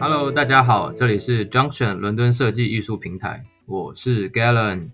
[0.00, 4.90] Hello，大家好，这里是 Junction 伦敦设计艺术平台，我是 Galen。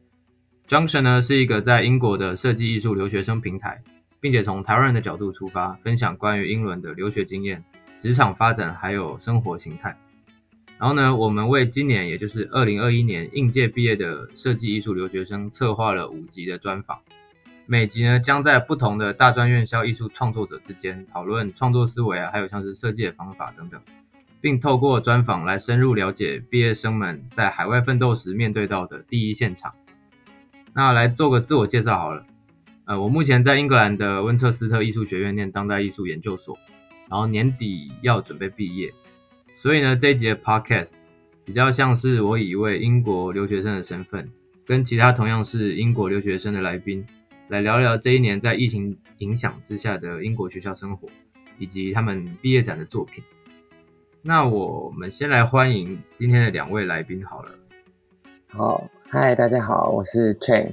[0.66, 3.82] Junction 呢是一个在英国的设计艺术留学生平台，
[4.20, 7.62] 并且从台湾人的角度出发，分享关于英伦的留学经验、
[7.98, 9.96] 职场发展还有生活形态。
[10.78, 16.98] 然后呢，我们为今年也就是二零二一年应届毕业的设计艺术留学生策划了五集的专访，
[17.66, 23.80] 每集呢将在不同的大专院校艺术创作者之间讨论创作思维啊，还有像是设计的方法等等。
[24.40, 29.72] 并透过专访来深入了解毕业生们在海外奋斗时面对到的第一现场。
[30.74, 32.26] 那来做个自我介绍好了，
[32.84, 36.58] 呃，我目前在英格兰的温彻斯特艺术学院念当代艺术研究所，
[37.08, 38.92] 然后年底要准备毕业，
[39.56, 40.90] 所以呢，这一集的 podcast
[41.46, 44.30] 比较像是我以一位英国留学生的身份，
[44.66, 47.06] 跟其他同样是英国留学生的来宾，
[47.48, 51.06] 来聊聊这一年在疫情影响之下的英国学校生活，
[51.58, 53.22] 以及他们毕业展的作品。
[54.22, 57.50] 那我们先来欢迎今天的两位来宾好了。
[58.48, 60.72] 好，嗨，大家好，我是 Chen，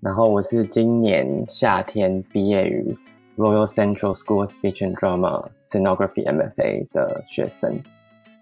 [0.00, 2.96] 然后我是今年夏天毕业于
[3.36, 7.82] Royal Central School of Speech and Drama Scenography MFA 的学生，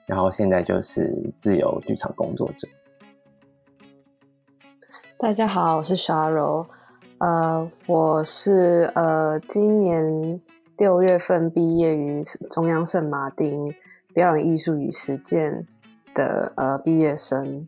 [0.04, 2.68] 然后现在就是自由剧场工作者。
[5.16, 6.66] 大家好，我是 Sharo，
[7.20, 10.40] 呃，我是呃今年
[10.78, 13.58] 六月份毕业于中央圣马丁。
[14.12, 15.64] 表演艺术与实践
[16.14, 17.64] 的呃毕业生，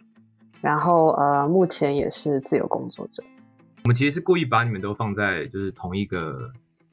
[0.60, 3.22] 然后呃目前也是自由工作者。
[3.84, 6.50] 我们其实是故意把你们都放在就是同一个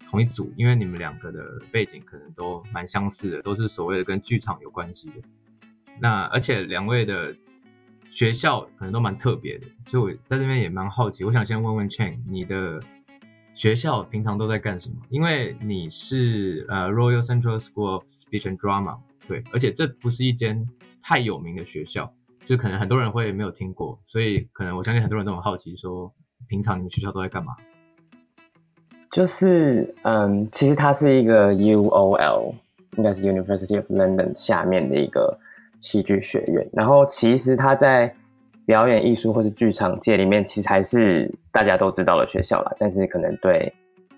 [0.08, 5.16] 同一组，因为你们两个的背景可能都蛮相似的，都是所谓的跟剧场有关系的。
[6.00, 7.34] 那而且两位的
[8.12, 12.82] 学校可能都蛮特别的，所以我在这边也蛮好奇，我想先问问 Chen，你的
[13.54, 14.96] 学校平常都在干什么？
[15.10, 18.98] 因为你是呃 Royal Central School of Speech and Drama。
[19.28, 20.68] 对，而且这不是一间
[21.04, 22.12] 太有名的学校，
[22.46, 26.12] 就可能很多人会没有听过，所以可能我相信很多人都很好奇，说
[26.48, 27.56] 平常你们学校都在干嘛？
[29.12, 32.56] 就是，嗯，其实它是一个 UOL，
[32.98, 35.40] 应该是 University of London 下面的一个
[35.80, 38.14] 戏剧学院，然后其实他在
[38.66, 43.74] 表演艺术或是剧场界里面，其实还是大家都知道的学校啦，但是可能对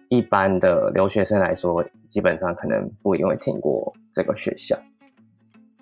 [0.10, 4.78] 一般的留学生来说，基本上可能不一定会听过这个学校。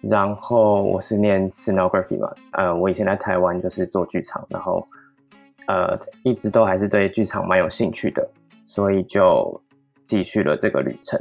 [0.01, 4.88] 然后我是念 scenography 嘛，呃，我以前在台湾就是做剧场，然后
[5.68, 8.25] 呃一直都还是对剧场蛮有兴趣的，
[8.66, 9.62] 所以就
[10.06, 11.19] 继续了这个旅程。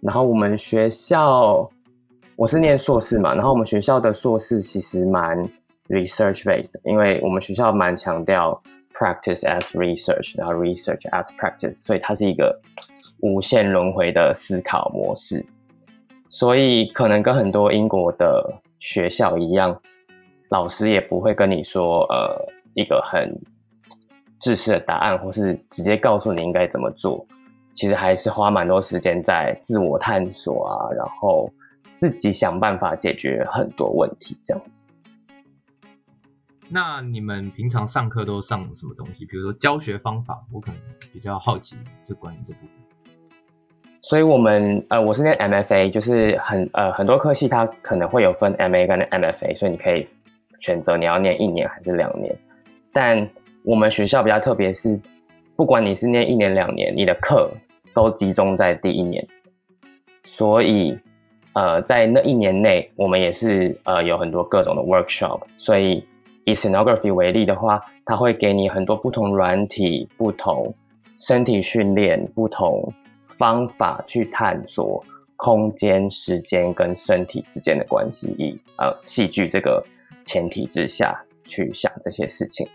[0.00, 1.70] 然后我们学校
[2.36, 5.38] 我是念硕士嘛，然后我们学校的硕士其实蛮
[5.88, 8.60] research based，因为我们学校蛮强调
[8.94, 12.58] practice as research，然后 research as practice，所以它是一个
[13.20, 15.44] 无限轮回的思考模式。
[16.28, 19.78] 所以可能跟很多英国的学校一样，
[20.48, 23.30] 老师也不会跟你说，呃，一个很
[24.40, 27.24] 制式的答案，或是直接告诉你应该怎么做。
[27.74, 31.50] 其实还是花蛮多时间在自我探索啊，然后
[32.02, 34.82] 自己想办法解决很多问题，这样子。
[36.68, 39.24] 那你们平常上课都上什么东西？
[39.24, 40.80] 比如说教学方法，我可能
[41.12, 42.70] 比较好奇，这关于这部分。
[44.00, 50.08] 所以，我们呃，我是念 MFA，就是很呃很多科系它可能会有分 MA 跟 MFA，所以你可以
[50.58, 52.36] 选择你要念一年还是两年。
[52.92, 53.30] 但
[53.62, 55.00] 我们学校比较特别是，
[55.54, 57.48] 不管你是念一年两年，你的课
[57.94, 59.24] 都集中在第一年。
[60.24, 60.98] 所以，
[61.54, 65.40] 呃，在那一年内，我们也是呃有很多各种的 workshop。
[65.58, 66.06] 所以，
[66.44, 70.74] 以 scenography 为例的话，它会给你很多不同软体、不同
[71.18, 72.92] 身体训练、不同。
[73.38, 75.02] 方法去探索
[75.36, 79.82] 空间、时间跟身体之间的关系，以呃戏剧这个
[80.26, 82.68] 前提之下去想这些事情。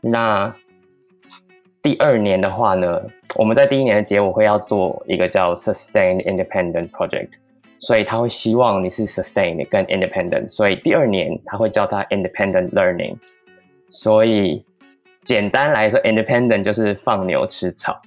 [0.00, 0.54] 那
[1.82, 3.02] 第二年的话呢，
[3.34, 7.30] 我们在第一年的结尾会要做一个叫 Sustained Independent Project，
[7.80, 13.16] 所以他会希望你是 Sustained 跟 Independent，所以第二年他会叫它 Independent Learning。
[13.88, 14.64] 所以
[15.24, 18.00] 简单来说，Independent 就是放牛吃草。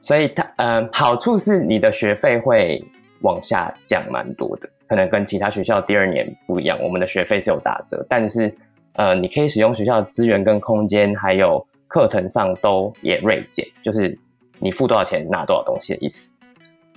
[0.00, 2.82] 所以它，嗯，好处是你的学费会
[3.20, 6.76] 往下降蛮多的，可能跟其他学校第二年不一样。
[6.82, 8.52] 我们的学费是有打折，但是，
[8.94, 14.18] 呃，你可以使用学校的资源跟空间，还有课程上都也锐减，就是
[14.58, 16.28] 你付多少钱拿多少东西的意思。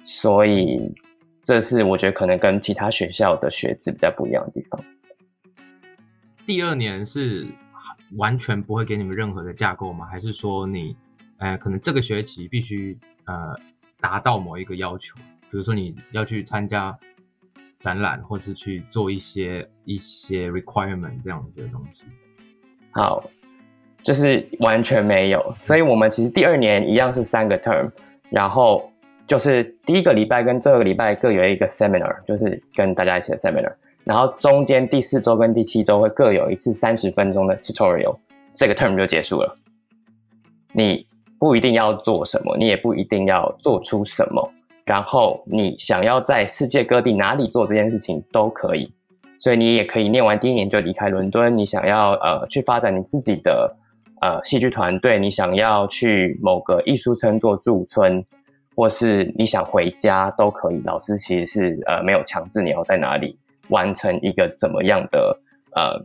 [0.04, 0.92] 所以，
[1.46, 4.84] 这是我觉得可能跟其他学校的学制比较不一样的地方。
[6.46, 7.48] 第二年是
[8.18, 10.06] 完全不会给你们任何的架构吗？
[10.08, 10.98] 还是说你？
[11.38, 13.54] 呃，可能这个学期必须呃
[14.00, 15.14] 达到某一个要求，
[15.52, 16.98] 比如说你要去参加
[17.78, 22.06] 展览，或是去做一些一些 requirement 这样子的东西。
[22.92, 23.22] 好，
[24.02, 27.92] 就是完全没有，所以我们其实第二年一样是三个 term，
[28.30, 28.90] 然后
[29.28, 33.74] 就是第一个礼拜跟最后一个礼拜各有一个 seminar，就是跟大家一起的 seminar，
[34.04, 38.16] 然后中间第四周跟第七周会各有一次三十分钟的 tutorial，
[38.54, 39.56] 这个 term 就结束了。
[40.74, 41.08] 你
[41.40, 44.52] 不一定要做什么，你也不一定要做出什么，
[44.84, 48.94] 然后你想要在世界各地哪里做这件事情都可以，
[49.40, 51.58] 所以你也可以念完第一年就离开伦敦。
[51.58, 53.76] 你想要呃去发展你自己的
[54.22, 58.24] 呃戏剧团队，你想要去某个艺术村做驻村，
[58.76, 60.82] 或是你想回家都可以。
[60.84, 63.38] 老师其实是呃没有强制你要在哪里
[63.70, 65.40] 完成一个怎么样的
[65.76, 65.98] 呃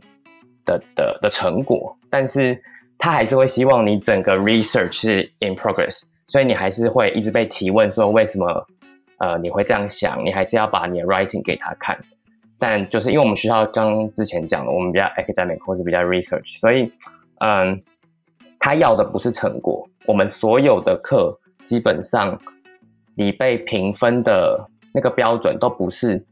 [0.65, 2.61] 的的的成果，但是。
[3.03, 8.45] 他还是会希望你整个 research 是 in progress，所以你还是会一直被提问说为什么
[9.17, 11.97] 呃你会这样想，你还是要把你的 writing 给他看。
[12.59, 16.93] 但就是因为我们学校刚之前讲了，我们比较 academic 或是比较 research，所以
[17.39, 17.81] 嗯，
[18.59, 19.83] 他要的不是成果。
[20.05, 21.35] 我们所有的课
[21.65, 22.39] 基本上
[23.21, 26.23] 你被评分的那个标准都不是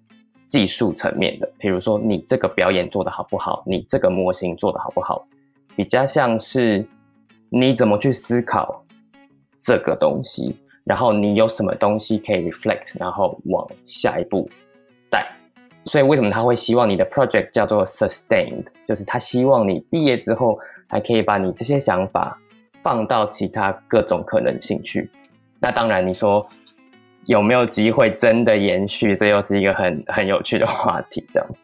[0.47, 5.23] 技术层面的，比如说你这个表演做得好不好，你这个模型做得好不好。
[5.75, 6.83] 比较像是
[7.49, 8.83] 你怎么去思考
[9.55, 14.49] 这个东西，然后你有什么东西可以 reflect，然后往下一步
[15.11, 15.27] 带。
[15.85, 20.57] 所以为什么他会希望你的 project 叫做 sustained，就是他希望你毕业之后
[20.87, 22.35] 还可以把你这些想法
[22.81, 25.07] 放到其他各种可能性去。
[25.61, 26.45] 那当然，你说
[27.29, 31.55] 有没有机会真的延续，这又是一个很很有趣的话题，这样子。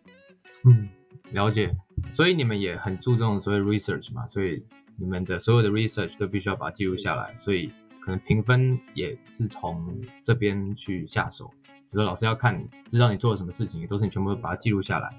[0.65, 0.87] 嗯，
[1.31, 1.71] 了解。
[2.13, 4.63] 所以你们也很注重所谓 research 嘛，所以
[4.95, 9.83] 你们的所有的 research 都必须要把它记录下来，所以可能评分也是从
[10.23, 11.51] 这边去下手。
[11.65, 15.09] 比如说老师要看你，知道你做了什么事情，也都是你全部把它记录下来，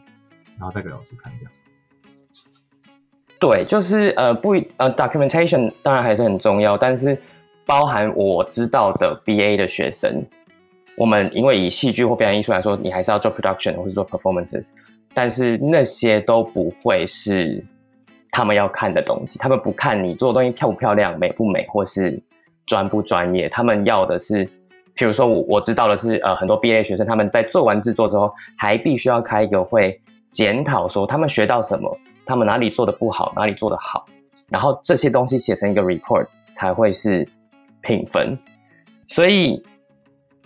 [0.56, 1.52] 然后再给老师看这样。
[3.40, 7.20] 对，就是呃不呃 documentation 当然还是很重要，但是
[7.66, 10.24] 包含我知道的 BA 的学生，
[10.96, 14.70] 我们因为以戏剧或表演艺术来说，你还是要做 production 或是做 performances。
[15.14, 17.64] 但是那些都不会是
[18.30, 22.22] 他们要看的东西，他们不看你做的东西漂不漂亮、美不美，或是
[22.66, 23.48] 专不专业。
[23.48, 24.44] 他们要的是，
[24.94, 29.98] 譬如说我我知道的是，呃，很多 BA 学生他们在做完制作之后，还必须要开一个会
[30.30, 34.04] 检讨，说他们学到什么，他们哪里做的不好，哪里做的好，
[34.50, 37.26] 然后这些东西写成一个 report 才会是
[37.80, 38.38] 评分。
[39.06, 39.62] 所以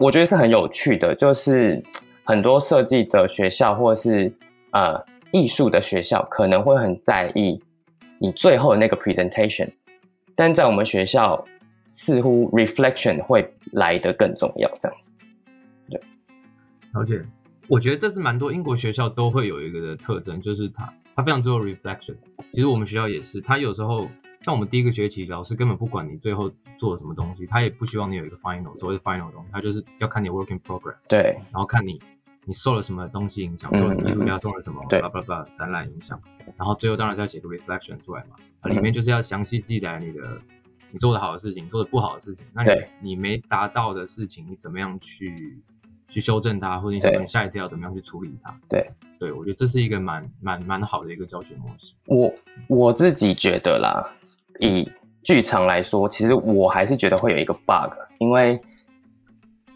[0.01, 1.81] 我觉得是很有趣的，就是
[2.25, 4.33] 很多设计的学校或是。
[4.73, 7.61] 呃，艺术的学校可能会很在意
[8.21, 9.69] 你最后那个 presentation，
[10.37, 11.45] 但在我们学校
[11.91, 15.11] 似乎 reflection 会来得更重要，这样子。
[15.91, 16.01] 对，
[16.95, 17.21] 了解。
[17.67, 22.15] 我觉得这是蛮多英国学校都会有一个的特征，就是它它非常重 reflection。
[22.53, 24.09] 其实我们学校也是，它有时候
[24.43, 31.09] 像我们第一个学期，老师根本不管你最后做了什么东西，他也不希望你有一个 final，所谓的 final 东西，他就是要看你 work in progress。
[31.09, 32.01] 对，然后看你。
[32.47, 33.71] 你受了什么东西影响？
[33.77, 34.83] 受了艺术家受了什么？
[34.89, 36.19] 对，叭叭叭，展览影响。
[36.57, 40.41] 然后最后当然是要写个 reflection 出来嘛，啊，里面就是要详细记载你的
[40.91, 42.45] 你做的好的事情，做的不好的事情。
[42.55, 42.71] 那你
[43.01, 45.61] 你没达到的事情，你怎么样去
[46.09, 48.59] 去修正它，或者你下一次要怎么样去处理它？
[48.71, 51.93] 对，对，我觉得这是一个蛮蛮蛮好的一个教学模式。
[52.07, 52.33] 我
[52.69, 54.11] 我自己觉得啦，
[54.61, 54.91] 以
[55.25, 58.61] 剧场来说，其实我还是觉得会有一个 bug，因为。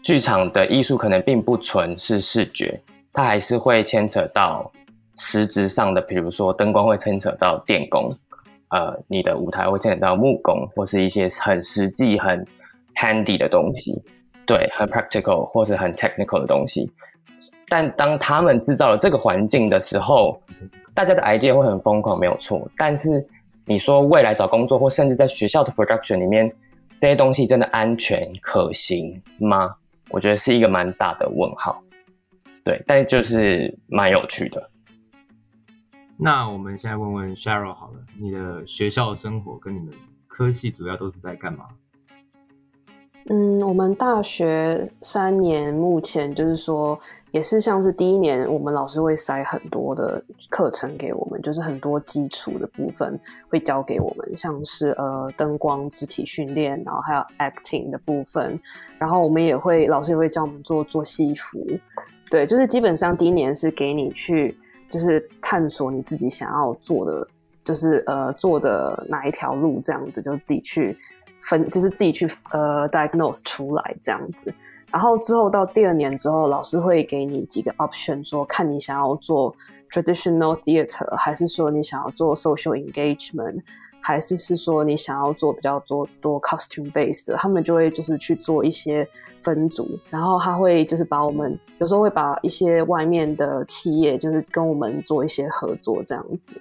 [0.03, 2.79] 剧场的艺术可能并不纯是视觉，
[3.11, 4.71] 它还是会牵扯到
[5.17, 8.07] 实质上的，比如说灯光会牵扯到电工，
[8.69, 12.45] 呃，你的舞台会牵扯到木工，或是一些很实际、很
[13.01, 13.99] handy 的东西，
[14.45, 16.87] 对，很 practical 或是很 technical 的东西。
[17.67, 20.39] 但当他们制造了这个环境的时候，
[20.93, 22.61] 大家的 idea 会很疯狂，没有错。
[22.77, 23.27] 但是
[23.65, 26.53] 你说未来找工作，或甚至在学校的 production 里面，
[26.99, 29.75] 这些东西真的安全可行吗？
[30.09, 31.83] 我觉得是一个蛮大的问号，
[32.63, 34.69] 对，但就是蛮有趣的。
[36.15, 39.93] 那我们现在问问 Sheryl 好了，你的学校生活跟你们
[40.27, 41.65] 科系主要都是在干嘛？
[43.27, 46.97] 嗯，我们大学三年目前就是说，
[47.31, 58.59] 也是像是第一年，我们老师会塞很多的课程给我们，就是很多基础的部分会教给我们，像是呃灯光、肢体训练，然后还有 acting 的部分，
[58.99, 61.65] 然后我们也会老师也会教我们做做戏服，
[62.29, 64.55] 对，就是基本上第一年是给你去
[64.87, 67.27] 就是探索你自己想要做的，
[67.63, 70.95] 就是呃做的哪一条路这样子，就自己去。
[71.49, 74.53] 分，就是自己去呃 diagnose 出来这样子。
[74.91, 79.53] 然后之后到第二年之后，老师会给你几个 option，说看你想要做
[79.89, 83.61] traditional theater，还是说你想要做 social engagement，
[83.99, 89.05] 还是是说你想要做比较多多 costume based 的，他们就会就是去做一些
[89.41, 96.55] 分组，然后他会就是把我们有时候会把一些外面的企业就是跟我们做一些合作这样子，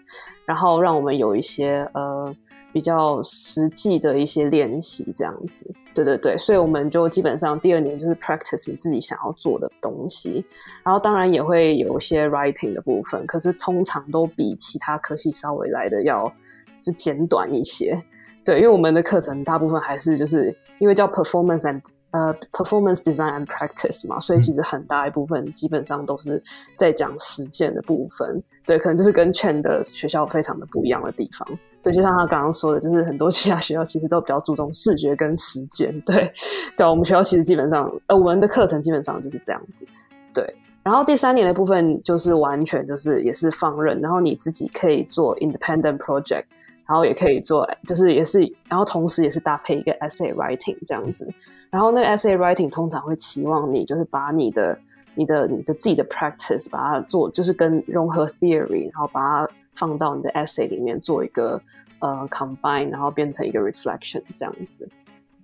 [0.44, 2.34] 然后让我们有一些呃。
[2.74, 5.64] 比较实际的一些练习，这样子，
[5.94, 10.44] 对对对，所以我们就基本上第二年就是 practice 你自己想要做的东西，
[10.82, 16.30] 然后当然也会有一些 writing 的部分，可是通常都比其他科系稍微来的要
[16.76, 17.96] 是简短一些，
[18.44, 26.42] 对，因为我们的课程大部分还是就是因为叫 performance and 呃 performance design and practice 嘛，所以其实很大一部分基本上都是
[26.76, 31.46] 在讲实践的部分，对，可能就是跟 Chen 的学校非常的不一样的地方。
[31.84, 35.92] 对，就像他刚刚说的，就是很多其他学校其实都比较注重视觉跟时间。
[36.00, 36.32] 对，
[36.74, 39.86] 对，我们学校其实基本上，呃，我们的课程基本上就是这样子。
[40.32, 46.44] 对，然后第三年的部分就是完全就是也是放任，然后你自己可以做 independent project，
[46.86, 51.28] 然后也可以做，就是也是，然后同时也是搭配一个 essay writing 这样子。
[51.68, 54.78] 然后那个 essay writing 通常会期望你就是把你的、
[55.14, 59.52] 你的、你的自己的 practice 把它做，就是跟融合 theory，然后把它。
[59.76, 61.60] 放到你的 essay 里面做一个
[62.00, 64.88] 呃 combine，然后变成一个 reflection 这样子，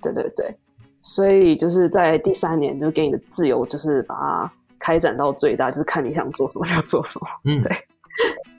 [0.02, 0.54] 对对对，
[1.00, 7.26] 所以就是在第三年就给你的自由，就是把它开展到最大，就是看你想做什么就做什么。
[7.44, 7.72] 嗯，对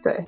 [0.04, 0.28] 对。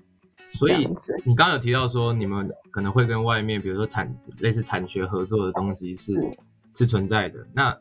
[0.54, 0.88] 所以
[1.26, 6.38] 你刚刚有提到说你们可能会跟外面，比如说产类似产学合作的东西是、嗯、
[6.74, 7.40] 是存在的。
[7.54, 7.76] 那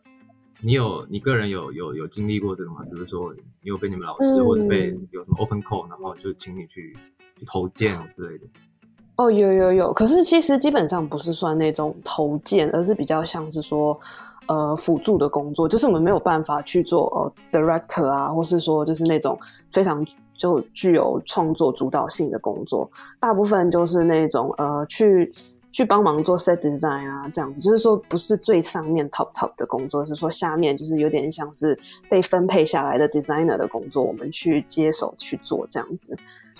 [0.60, 2.82] 你有你个人有有有经历过这个吗？
[2.90, 6.96] 比如说你有被你们老师、嗯、或者被有什么 open call，然后就请你去。
[7.46, 8.44] 投件之类的，
[9.16, 13.98] 哦，有有有，可是其实基本上不是算那种投件，而是比较像是说，
[14.46, 19.38] 呃，辅助的工作，就是我们没有办法去做呃 director 啊，或是说就是那种
[19.70, 25.32] 非常就具有创作主导性的工作，大部分就是那种呃去
[25.70, 31.78] 去帮忙做 set design 啊，这样子，就是说不是最上面 top top 的工作，是说下面就是有点像是
[32.10, 36.16] 被分配下来的 designer 的工作，我们去接手去做这样子。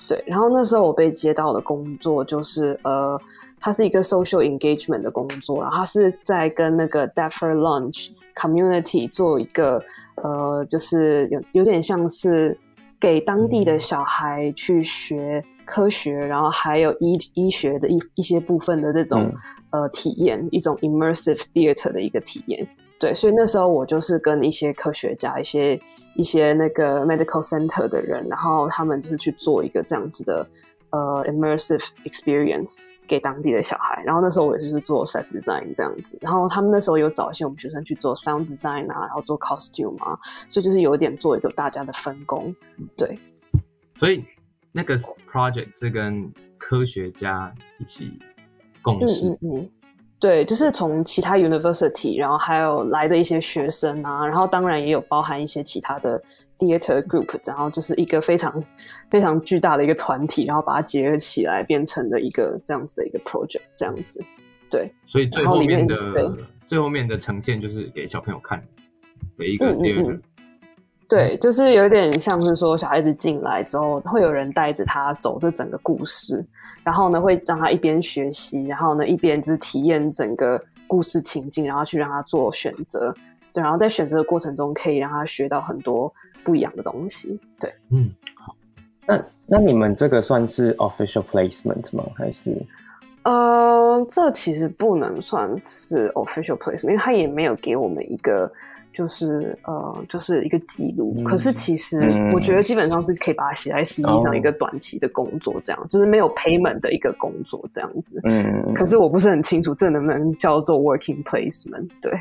[0.09, 3.19] 对，然后那时候我被接到的工作就是，呃，
[3.61, 9.83] 它是一个 social engagement 的工作，然后它是在跟那个 Deaf for Lunch community 做一个，
[10.17, 12.59] 呃，就是有有点像是
[12.99, 19.23] 给当地的小孩去学科学，然后还有医医学的一一些部分的这种、
[19.71, 22.67] 嗯、呃体验，一种 immersive theater 的一个体验。
[23.03, 25.79] 对，所以那时候我就是跟一些科学家，一些。
[26.15, 30.47] 一些那个 medical center 的人，然后他们就是去做一个这样子的
[30.91, 34.03] 呃 immersive experience 给当地的小孩。
[34.05, 36.19] 然后那时候我也就是做 set design 这样子。
[36.21, 40.15] 然后他们那时候有找一些我们学生去做 sound design 啊，然后做 costume 啊，
[40.51, 42.55] 所以就是有一点做一个大家的分工。
[42.95, 43.19] 对，
[43.97, 44.21] 所以
[44.71, 48.19] 那个 project 是跟科学家一起
[48.83, 49.29] 共事。
[49.29, 49.71] 嗯嗯嗯
[50.23, 56.23] 对，就是从其他 university，然后还有来的一些学生啊，然后当然也有包含一些其他的
[56.61, 58.63] theater group，然后就是一个非常
[59.11, 64.23] 非常巨大的一个团体，然后把它结合起来，变成了一个这样子的一个 project，这样子。
[64.71, 65.97] 对，所以最后面的
[66.69, 68.63] 最后面的呈现就是给小朋友看
[69.37, 70.13] 的一个 theater。
[70.13, 70.23] 嗯嗯嗯
[71.13, 76.43] 对，就是有点像是说，小孩子进来之后，会有人带着他走这整个故事，
[76.83, 83.15] 然后呢，会让他一边学习，然后呢，一边就是体验整个故事情境，然后去让他做选择。
[83.53, 86.11] 对，然后在选择的过程中，可以让他学到很多
[86.43, 87.39] 不一样的东西。
[87.61, 88.57] 对，嗯，好。
[89.07, 92.03] 那那你们这个算是 official placement 吗？
[92.17, 92.57] 还是？
[93.25, 98.51] 呃，这其实不能算是 official placement，因为他也没有给我们一个。
[98.93, 101.15] 就是呃，就是一个记录。
[101.19, 102.01] 嗯、可是其实
[102.35, 108.21] 我觉得基本上是可以把它写在 CV 上一个短期的工作，这样、哦、就是没有 payment 的一个工作这样子。
[108.25, 111.89] 嗯，可是我不是很清楚这能不能叫做 working placement。
[112.01, 112.13] 对。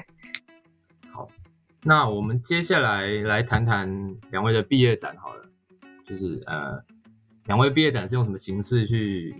[1.11, 1.27] 好，
[1.83, 5.41] 那我们接下来来谈谈两位的毕业展好了。
[6.05, 6.81] 就是呃，
[7.45, 9.35] 两位毕业展是用什么形式去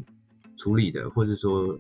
[0.58, 1.78] 处理的，或者说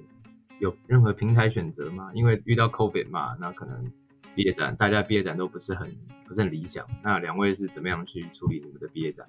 [0.60, 2.10] 有任何平台选择吗？
[2.13, 3.91] 因为遇到 COVID 嘛，那可能。
[4.33, 5.88] 毕业展，大家毕业展都不是很
[6.27, 6.85] 不是很理想。
[7.03, 9.25] 那两位是怎么样去处理你们的毕业展？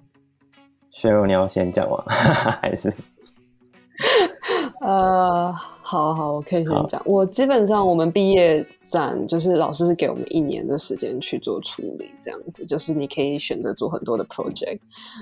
[0.91, 2.03] 雪茹，你要先讲吗？
[2.07, 2.93] 还是？
[4.79, 7.01] 呃，好好，我可以先讲。
[7.05, 14.79] 我基本上我们毕业展就是老师是给我们一年的时间去做处理，这样子就是你可以选择做很多的 project。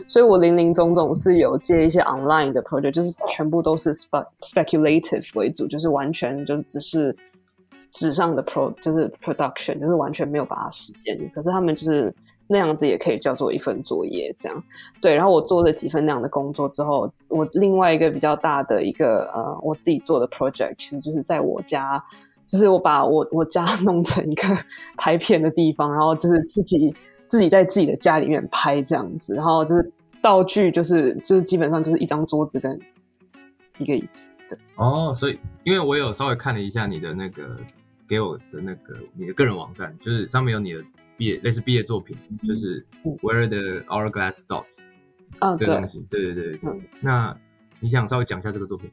[0.08, 7.16] 所以我林林总总是有接一些 online 的 project，就是全部都是 spe speculative 为主，就是完全就是只是。
[7.92, 11.18] 纸上的 pro 就是 production，就是完全没有把它实践。
[11.36, 12.14] 可是他们就是
[12.48, 14.64] 那样子也可以叫做一份作业，这样
[15.02, 15.14] 对。
[15.14, 22.02] 然后我做了几份那样的工作之后，我另外一个比较大的一个呃，我自己做的 project，其实就是在我家，
[22.46, 24.44] 就是我把我我家 弄成一个
[24.96, 26.96] 拍片的地方，然后就是自己
[27.28, 32.80] 自己在自己的家里面拍这样子，然后就是道具就是就是基本上就是一张桌子跟
[33.80, 34.30] 一个椅子。
[34.48, 37.44] 对哦，所以因为我有稍微看了一下你的那个。
[38.12, 40.84] 给我的那个你的个人网站，就是上面有你的
[41.16, 44.84] 毕业类似毕业作品，嗯、就是 Where the Hourglass Stops，
[45.40, 46.60] 啊，这个东西，对对对对。
[46.64, 47.34] 嗯、那
[47.80, 48.92] 你想稍微讲一下这个作品？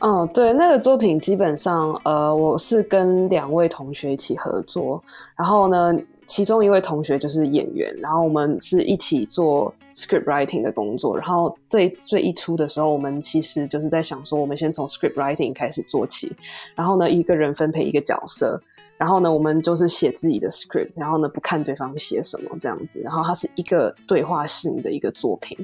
[0.00, 5.00] 嗯，对，那个作品基本上，呃，我是跟两位同学一起合作，
[5.36, 5.96] 然后呢。
[6.26, 11.16] 其中一位同学就是演员，然后我们是一起做 script writing 的工作。
[11.16, 16.34] 然后最最一出的时候，我们其实就是在想说，我们先从 script writing 开始做起，
[16.74, 18.60] 然后呢，一个人分配一个角色，
[18.96, 23.00] 然后呢，我们就是写自己的 script，然后呢，不看对方写什么这样子。
[23.00, 25.56] 然后它是一个对话性的一个作品，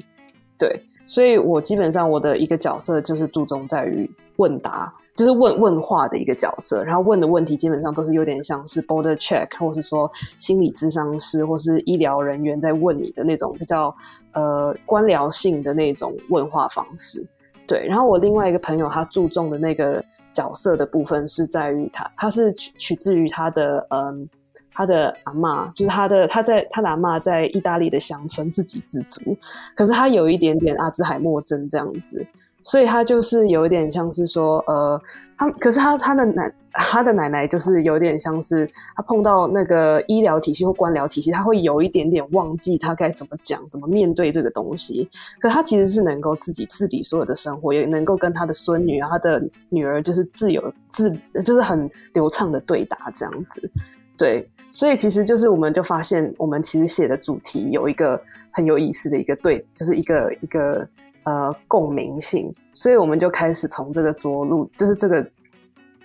[0.57, 4.93] 对，所以我基本上我的一个角色就是注重在于问答。
[5.13, 13.95] 就是问问话的一个角色，然后问的问题基本上都是有点像是 border check，或是说心理咨商师或是医疗人员在问你的那种比较
[14.31, 17.27] 呃官僚性的那种问话方式。
[17.67, 20.03] 对，然后我另外一个朋友他注重的那个
[20.33, 24.27] 角色的部分是在于他，他是取取自于他的嗯
[24.73, 29.37] 他的阿妈，就是他的他在他的阿妈在意大利的乡村自给自足，
[29.75, 32.25] 可是他有一点点阿兹海默症这样子。
[32.63, 35.01] 所以他就是有一点像是说，呃，
[35.37, 45.09] 他可是他他的奶他的奶奶就是有点像是他碰到那个医疗体系或官僚体系，他会有一点点忘记他该怎么讲，怎么面对这个东西。
[45.39, 51.11] 可他其实是能够自己自理所有的生活，也能够跟他的孙女啊，他的女儿就是自由自
[51.43, 53.69] 就是很流畅的对答这样子。
[54.15, 60.87] 对，所以其实就是我们就发现，我们其实写的主题有一个很有意思的一个对，就是一个一个。
[61.23, 65.31] 呃，共鸣性，所以我们就开始从这个着陆，就是这个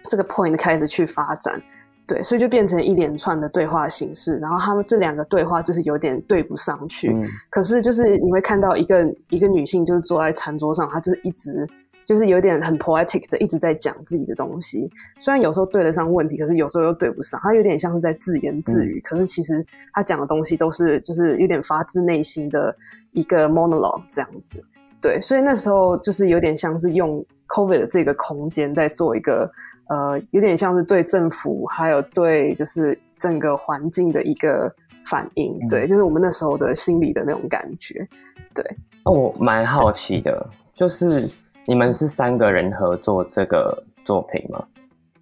[0.02, 1.58] 这个 point 开始去发展，
[2.06, 11.66] 对，所以就变成一连串的对话形式，然后他们这两个对话就是有点对不上去，嗯、可是就是你会看到一个一个女性就是坐在餐桌上，她就是一直
[12.04, 14.86] 就是有点很 poetic 的一直在讲自己的东西，
[15.18, 22.76] 虽然有时候对得上问题，可是有时候又对不上，她有点像是在自言自语，嗯、可是其实她讲的东西都是就是有点发自内心的
[23.12, 24.62] 一个 monologue 这样子。
[25.00, 29.48] 对，所以那时候就是有点像是用 COVID 的这个空间在做一个，
[29.88, 34.72] 呃，有点像是对政府还有对就是整个环境的一个
[35.04, 35.56] 反应。
[35.62, 38.06] 嗯、对，就是我们那时候的心理的那种感觉。
[38.54, 38.64] 对，
[39.04, 41.28] 那，我蛮好奇的，就是
[41.66, 44.64] 你们是三个人合作这个作品吗？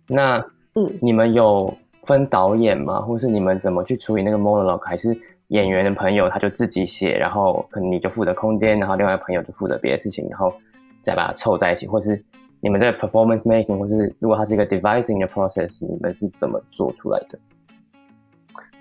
[0.06, 0.38] 那
[0.76, 3.00] 嗯，你们有分导演吗？
[3.02, 4.80] 或是你们怎么去处理那个 monologue？
[4.84, 5.14] 还是？
[5.48, 10.52] 演员的朋友他就自己写，然后可能你就负责空间，然后另外一个朋友就负责别的事情，然后
[11.02, 12.22] 再把它凑在一起，或是
[12.60, 17.38] 你们在 performance making，或是如果它是一个 devising 的 process，你们是怎么做出来的？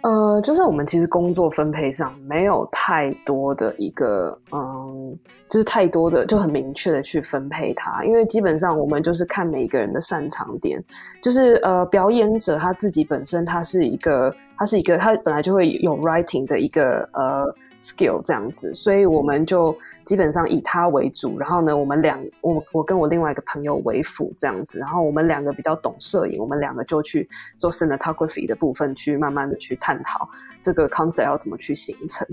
[0.03, 5.17] 呃，就是我们其实工作分配上没有太多的一个，嗯，
[5.49, 10.83] 就是太多的就很明确的去分配它，因为基本上我们就是看每一个人的擅长点，
[11.21, 14.33] 就是呃，表演者他自己本身他是一个。
[14.55, 17.53] 他是一个，他本来就会有 writing 的一个呃
[17.83, 30.27] skill 这样子，所以我们就基本上以他为主，然后呢，我们两我我跟我另外一个朋友为辅这样子，然后我们两个比较懂摄影，我们两个就去做 cinematography 的部分，去慢慢的去探讨
[30.61, 32.25] 这个 concept 要怎么去形成，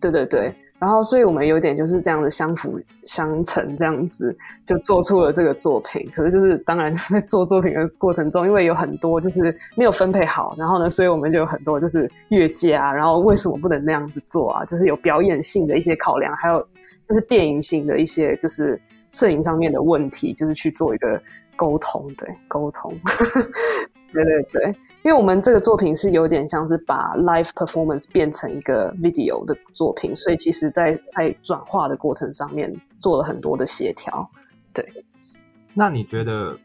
[0.00, 0.54] 对对对。
[0.84, 6.06] 然后，所以我们有点就是这样的相辅相成，这样子就做出了这个作品。
[6.14, 12.92] 可是，就是当然是在做作品的过程中，因为有很多就是没有分配好，然后呢，所以我们就有很多就是越界啊。
[12.92, 14.64] 然后为什么不能那样子做啊？
[14.66, 16.60] 就是有表演性的一些考量，还有
[17.06, 18.78] 就是电影性的一些就是
[19.10, 21.18] 摄影上面的问题，就是去做一个
[21.56, 22.92] 沟通，对，沟通。
[24.14, 24.66] 对对对，
[25.02, 34.30] 因为我们这个作品是有点像是把 live performance 变成一个 video 的作品，所以其实在在转化的过程上面做了很多的协调。
[34.72, 34.88] 对，
[35.74, 36.56] 那你觉得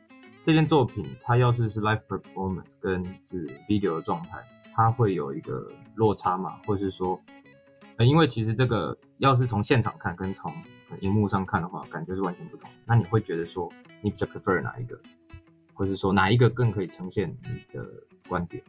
[0.44, 4.38] 这件作品它要是是 live performance 跟是 video 的状态，
[4.76, 6.58] 它会有一个落差吗？
[6.68, 7.20] 或是说，
[7.98, 10.54] 呃，因为其实这个要是从现场看跟从
[11.02, 12.70] 荧幕上看的话，感觉是完全不同。
[12.86, 13.68] 那你会觉得说，
[14.02, 14.96] 你比较 prefer 哪一个？
[15.80, 17.86] 或是说哪一个更可以呈现你的
[18.28, 18.62] 观点？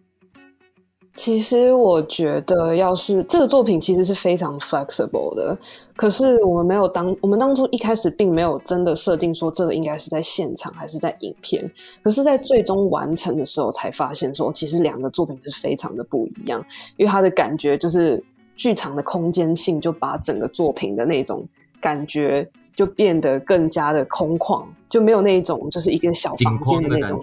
[1.16, 5.58] 其实我觉得，要是这个作品其实是非常 flexible 的，
[5.96, 11.68] 可是我们没有当我们当初一开始并没有真的设定说这个应该是在现场还是在影片，
[12.04, 16.64] 可是，在最终完成的时候才发现说，其实两个作品是非常的不一样，
[16.96, 18.22] 因为它的感觉就是
[18.54, 21.44] 剧场的空间性就把整个作品的那种
[21.80, 22.48] 感觉
[22.80, 27.22] 就变得更加的空旷，就没有那种就是一个小房间的那种。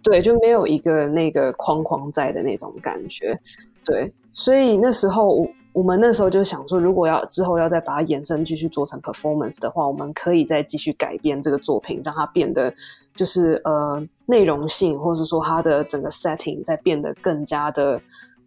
[0.00, 3.36] 对，就没有一个那个框框在的那种感觉，
[3.84, 12.72] 对，所以那时候我我们那时候就想说，如果要之后要再把它延伸继续做成 performance 的话，我们可以再继续改变这个作品，让它变得
[13.16, 18.00] 就是呃内容性，或者是说它的整个 setting 再变得更加的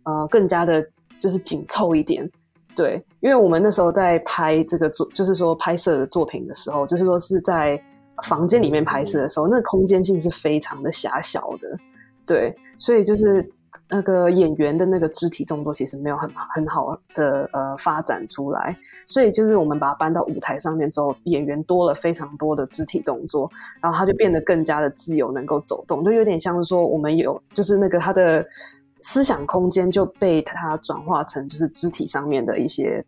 [0.04, 0.86] 呃更加的
[1.20, 2.30] 就是紧凑一点，
[2.76, 7.82] 对，因为我们那时候在拍这个作，就是说拍摄的作品的时候，就是说是在。
[8.24, 11.78] 房间里面拍摄的时候，那空间性是非常的狭小的，
[12.26, 13.46] 对，所以就是
[13.90, 18.74] 那个演员的那个肢体动作其实没有很很好的呃发展出来，
[19.06, 28.48] 所以就是我们把它搬到舞台上面之后，演员多了非常多的肢体动作，然后他就变得更加的自由，能够走动，就有点像是说我们有就是那个他的
[29.02, 33.04] 思想空间就被它转化成就是肢体上面的一些。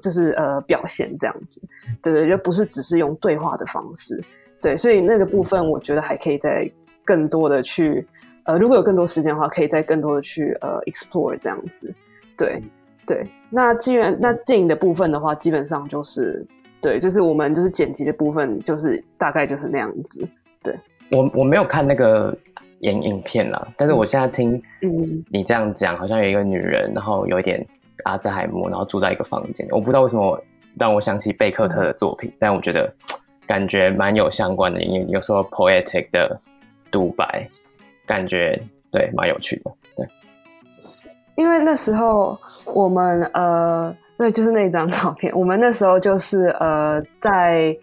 [0.00, 1.60] 就是呃表现这样子，
[2.02, 4.20] 对对，就不是只是用对话的方式，
[4.60, 6.68] 对，所以那个部分我觉得还可以再
[7.04, 8.04] 更多的去，
[8.46, 11.94] 呃，如果有更多时间的话，可以再更多的去呃 explore 这样子，
[12.36, 12.60] 对
[13.06, 13.28] 对。
[13.48, 16.44] 那既然那电影的部分的话，基本上就是
[16.80, 20.26] 对，就是我们就是剪辑的部分，就是大概就是那样子。
[20.64, 20.76] 对，
[21.12, 22.36] 我我没有看那个
[22.80, 27.66] 影影片啦，但是我现在听嗯你这样讲，好像有一个女人，然后有一点。
[28.04, 30.40] 阿兹海默，然后住在一个房间，我不知道为什么
[30.78, 32.92] 让我想起贝克特的作品，但我觉得
[33.46, 36.38] 感觉蛮有相关的，因为有时候 poetic 的
[36.88, 37.48] 独白，
[38.06, 38.62] 感觉
[38.92, 39.72] 对蛮有趣的。
[39.96, 40.06] 对，
[41.36, 42.38] 因为那时候
[42.72, 47.76] 我们呃，对，就是那张照片，我们那时候就是呃，在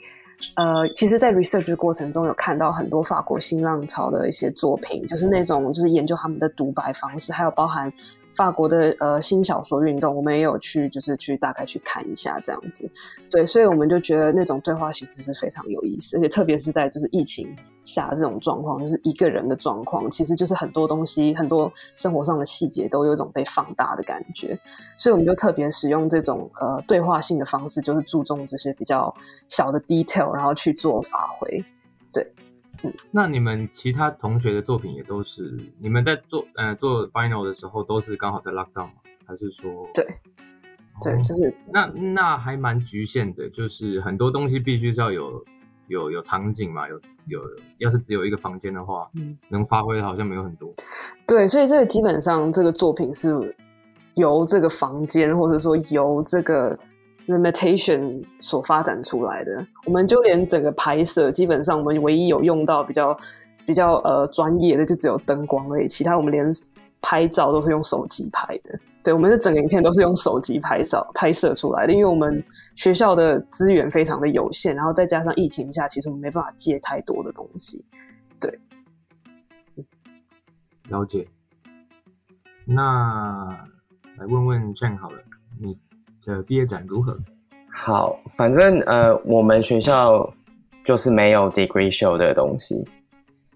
[0.55, 7.91] 呃，其实，在 research 过程中有看到很多法国新浪潮的一些作品，就是那种就是研究他们的独白方式，还有包含。
[8.35, 12.89] 法国的呃新小说运动，我们也有去，就是去大概去看一下这样子，
[13.29, 24.57] 对，所以我们就觉得那种对话形式是非常有意思，而且特别是在就是疫情下这种状况，就是一个人的状况，其实就是很多东西，很多生活上的细节都有一种被放大的感觉，
[24.95, 29.13] 所以我们就特别使用这种呃对话性的方式，就是注重这些比较
[29.47, 31.63] 小的 detail，然后去做发挥，
[32.11, 32.25] 对。
[32.83, 38.93] 嗯那你们其他同学的作品也都是你们在做呃做 final 的时候都是刚好在 lockdown 吗？
[39.25, 40.05] 还是说对
[41.01, 45.41] 对，哦、就是那那还蛮局限的，就是很多东西必须是要有
[45.87, 47.41] 有有场景嘛，有有
[47.77, 50.71] 要是只有一个房间的话，嗯，能发挥的好像没有很多。
[51.25, 53.55] 对，所以这个基本上这个作品是
[54.15, 56.77] 由这个房间或者说由这个。
[57.27, 63.17] limitation 所发展出来的，我们就连整个拍摄，基本上我们唯一有用到比较
[63.65, 65.87] 比较呃专业的，就只有灯光而已。
[65.87, 66.51] 其他我们连
[67.01, 68.77] 拍照都是用手机拍的。
[69.03, 72.43] 对，我们的整个影片都是用手机拍照拍摄出来的，因为我们
[72.75, 77.83] 学校的资源非常的有限，然后再加上疫情下，其实我们没办法借太多的东西。
[78.39, 78.59] 对，
[80.89, 81.27] 了解。
[82.65, 83.49] 那
[84.17, 85.17] 来问问 Chen 好了，
[85.59, 85.77] 你。
[86.25, 87.19] 的毕业展如何？
[87.69, 90.33] 好，反正呃，我们学校
[90.85, 92.81] 就是没有 degree show 的东西，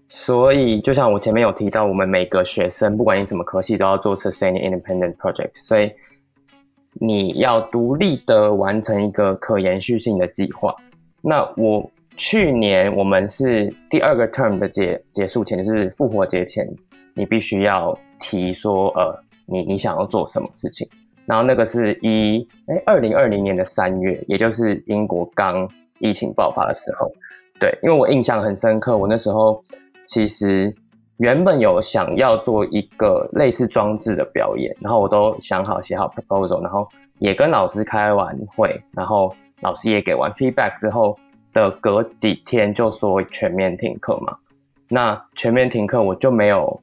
[0.08, 5.92] 所以就像我前面有提到，我们每个学生不管你什么科系都要做 sustaining independent project，所以
[6.94, 10.74] 你要独立的完成一个可延续性的计划。
[11.20, 16.66] 那我去年我们是第二个 term 的结结束前，就是复活节前，
[17.14, 20.88] 你必须要提说呃，你你想要做什么事情。
[21.26, 25.68] 然后那个是一哎，二零二零年的三月，也就是英国刚
[25.98, 27.12] 疫情爆发的时候，
[27.60, 29.62] 对，因为我印象很深刻，我那时候
[30.08, 30.74] 其实
[31.18, 41.18] 原本有想要做一个类似装置的表演，然后我都想好写好 proposal，然后也跟老师开完会，然后老师也给完 feedback 之后
[41.52, 44.34] 的隔几天就说全面停课嘛，
[44.88, 46.80] 那全面停课我就没有。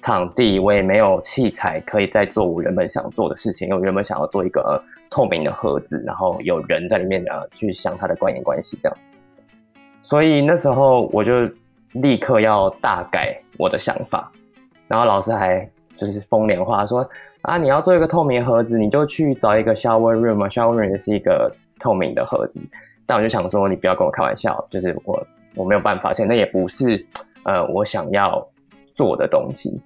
[0.00, 9.10] 场地我也没有器材可以再做我原本想做的事情，因为我原本想要做一个、透明的盒子，然后有人在里面呃去想他的关联关系这样子，
[10.00, 11.50] 所以那时候我就
[11.92, 14.30] 立刻要大改我的想法，
[14.86, 17.08] 然后老师还就是风凉话说
[17.42, 22.60] 啊，你要做一个透明盒子，你就去找一个 shower room 嘛，shower room 也是一个透明的盒子，
[23.06, 27.04] 但我就想说你不要跟我开玩笑，就是我我没有办法，现在也不是
[27.44, 28.46] 呃我想要
[28.94, 29.80] 做的东西。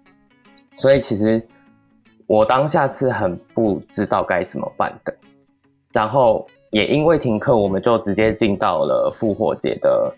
[0.76, 1.40] 所以其实
[2.26, 5.14] 我当下是很不知道该怎么办的。
[5.92, 10.12] 然后也因为停课，我们就直接进到了复活节的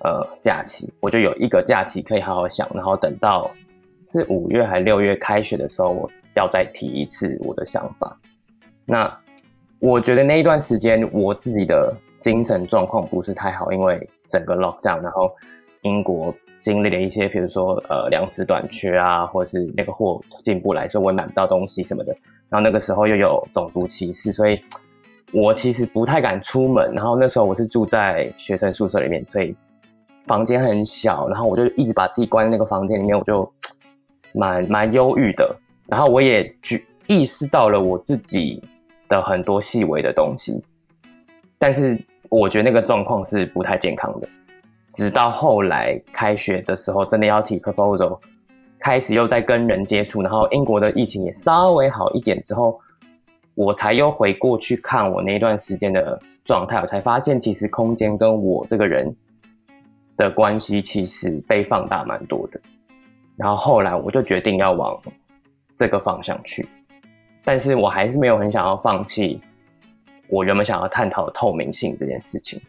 [0.00, 3.50] 呃假期，我就有一个假期可以好好想，然后等到
[4.06, 8.16] 是五月还六月开学的时候，我要再提一次我的想法。
[8.84, 9.18] 那
[9.78, 15.30] 我觉得那一段时间我自己的精神状况不是太好，因为整个 lockdown，然后
[15.82, 22.14] 英国经历了一些，比如说呃粮食短缺啊，或是那个货进不来，所以我买不到东西什么的。
[22.48, 24.60] 然后那个时候又有种族歧视，所以
[25.32, 26.92] 我其实不太敢出门。
[26.92, 29.56] 然后那时候我是住在学生宿舍里面，所以
[30.26, 33.50] 房间很小，然后我就一直把自己关在那个房间里面，我就
[34.32, 35.56] 蛮蛮忧郁的。
[35.86, 38.62] 然后我也觉意识到了我自己
[39.08, 40.62] 的很多细微的东西，
[41.58, 44.28] 但是我觉得那个状况是不太健康的。
[44.92, 48.18] 直到后来开学的时候，真的要提 proposal，
[48.78, 52.80] 开始又在跟人接触，然后英国的疫情也稍微好一点之后，
[53.54, 59.12] 我才又回过去看我那段时间的状态，我才发现其实空间跟我这个人
[60.20, 62.60] 的关系其实被放大蛮多的。
[63.36, 65.00] 然后后来我就决定要往。
[65.76, 66.68] 这个方向去，
[67.42, 69.40] 但是我还是没有很想要放弃
[70.28, 72.60] 我原本想要探讨透明性这件事情，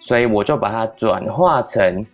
[0.00, 2.04] 所以我就把它转化成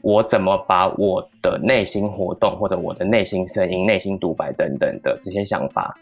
[0.00, 5.96] 我怎么把我的内心活动或者我的内心声音、内心独白等等的这些想法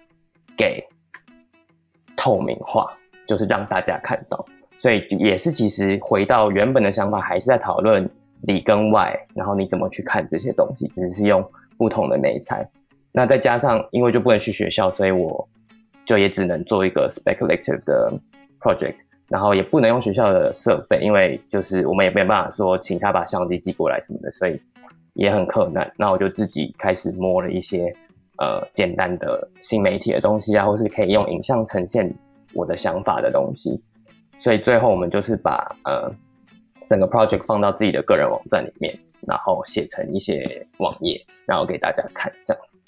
[0.56, 0.82] 给
[2.16, 4.42] 透明化，就是让大家看到。
[4.78, 8.08] 所以也是其实回到原本的想法，还是在讨论
[8.42, 11.42] 里跟外，然后你怎么去看这些东西，只是用
[11.78, 12.68] 不同的媒材。
[13.12, 15.48] 那再加上，因为就不能去学校，所以我
[16.04, 18.12] 就也只能做一个 speculative 的
[18.60, 18.96] project，
[19.28, 24.60] 然后也不能用学校的设备，因为就是我们也没有办法说请他把相机寄过来什么的，所以
[25.14, 25.90] 也很困难。
[25.96, 27.94] 那我就自己开始摸了一些
[28.38, 32.12] 呃简单的新媒体的东西啊，或是可以用影像呈现
[32.52, 33.80] 我的想法的东西。
[34.38, 36.10] 所以最后我们就是把呃
[36.86, 42.80] 整个 project 放到自己的个人网站里面，然后写成一些网页，然后给大家看这样子。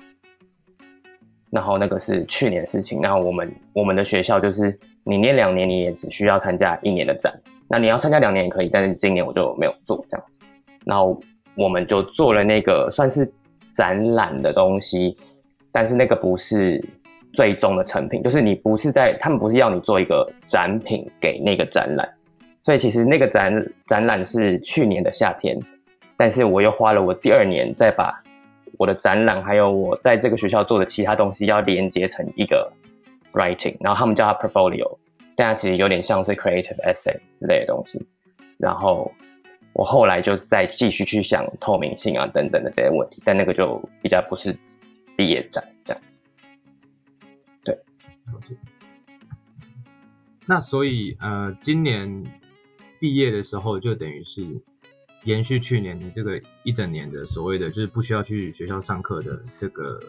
[1.50, 3.00] 然后那个是去年的事情。
[3.00, 7.32] 那我们我们的学校就是，你念两年，你也只需要参加一年的展。
[7.68, 10.40] 那你要参加两年也可以，但是今年我就没有做这样子。
[10.84, 11.18] 然后
[11.54, 13.32] 我们就做了那个算是
[13.70, 15.16] 展览的东西，
[15.72, 16.84] 但是那个不是
[17.36, 22.08] 最终的成品，就是你不是在他们不是要你做一个展品给那个展览。
[22.62, 25.56] 所以其实那个展展览是去年的夏天，
[26.16, 28.22] 但是我又花了我第二年再把。
[28.78, 32.70] 我的展览，还有我在这个学校做的其他东西，要连接成一个
[33.32, 34.98] writing，然后他们叫它 portfolio，
[35.34, 37.98] 但它其实有点像是 creative essay 之类的东西。
[38.58, 39.10] 然后
[39.72, 44.54] 我后来就是再继续去想透明性啊等等的这些问题，但那个就比较不是
[45.16, 45.64] 毕业展
[50.46, 52.24] 那所以呃，今年
[52.98, 54.44] 毕业的时候就等于是。
[55.24, 60.00] 延续去年你这个一整年的所谓的就是不需要去学校上课的这个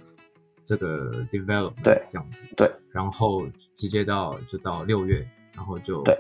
[0.64, 6.16] 这个 development 对这样子对，然后直接到就到六月，然后就对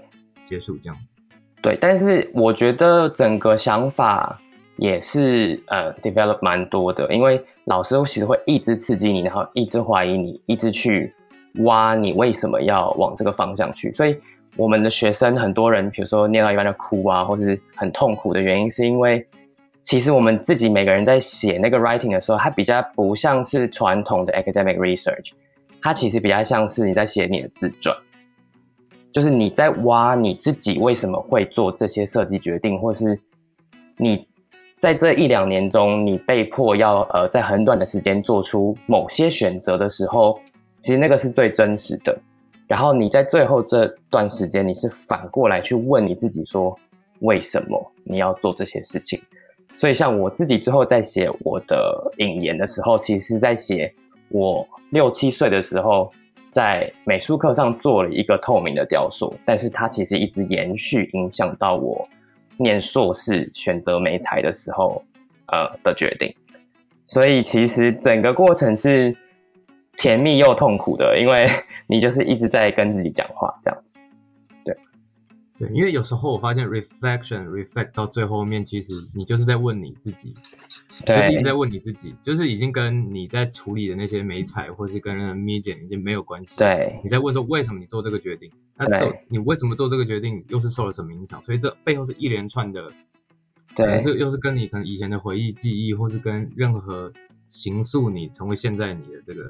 [0.48, 1.04] 结束这样子，
[1.62, 4.42] 对，但是我觉得整个想法
[4.78, 11.14] 也是呃 develop 蛮多的，因为老师其实会一直刺激你，然后一直怀疑你，一直去
[11.60, 14.16] 挖你为什么要往这个方向去，所以。
[14.56, 19.24] 我们的学生很多人，比如说念到一半就哭啊，或是很痛苦的原因，是因为
[19.84, 25.34] 其实我们自己每个人在写那个 writing 的时候，它比较不像是传统的 academic research，
[25.80, 27.96] 它其实比较像是你在写你的自传，
[29.12, 33.20] 就是你在挖你自己为什么会做这些设计决定，或是
[33.96, 34.28] 你
[34.80, 40.40] 在这一两年中，你被迫要呃在很短的时间做出某些选择的时候，
[40.80, 42.18] 其实那个是最真实的。
[42.68, 46.78] 然后你在最后这段时间，你是反过来去问你自己说，
[47.22, 49.22] 为什么你要做这些事情？
[49.78, 53.94] 所以像我自己最后在写我的引言的时候，其实在写
[54.28, 56.12] 我六七岁的时候，
[56.52, 62.06] 在美术课上做了一个透明的雕塑，但是它其实一直延续影响到我
[62.58, 65.02] 念硕士选择媒材的时候，
[65.48, 66.36] 呃的决定。
[67.06, 69.16] 所以其实整个过程是。
[69.98, 71.50] 甜蜜又痛苦的，因为
[71.88, 73.98] 你就是一直在跟自己讲话，这样子。
[74.64, 74.78] 对，
[75.58, 80.36] 对，因为有时候我发现 reflection reflect 到最后面，其实你就是在问你自己，
[81.04, 86.56] 对，就是一直在问你自己，就是已经跟你在处理的那些美彩，或是跟那个 medium 已经没有关系。
[86.58, 88.52] 对，你在问说为什么你做这个决定？
[88.76, 91.44] 那做你为什么做这个决定，又是受了什么影响？
[91.44, 92.92] 所以这背后是一连串的，
[93.76, 97.12] 对，是又是跟你可能以前的回忆、记忆，或是跟任何
[97.48, 99.42] 形塑你成为现在你的这个。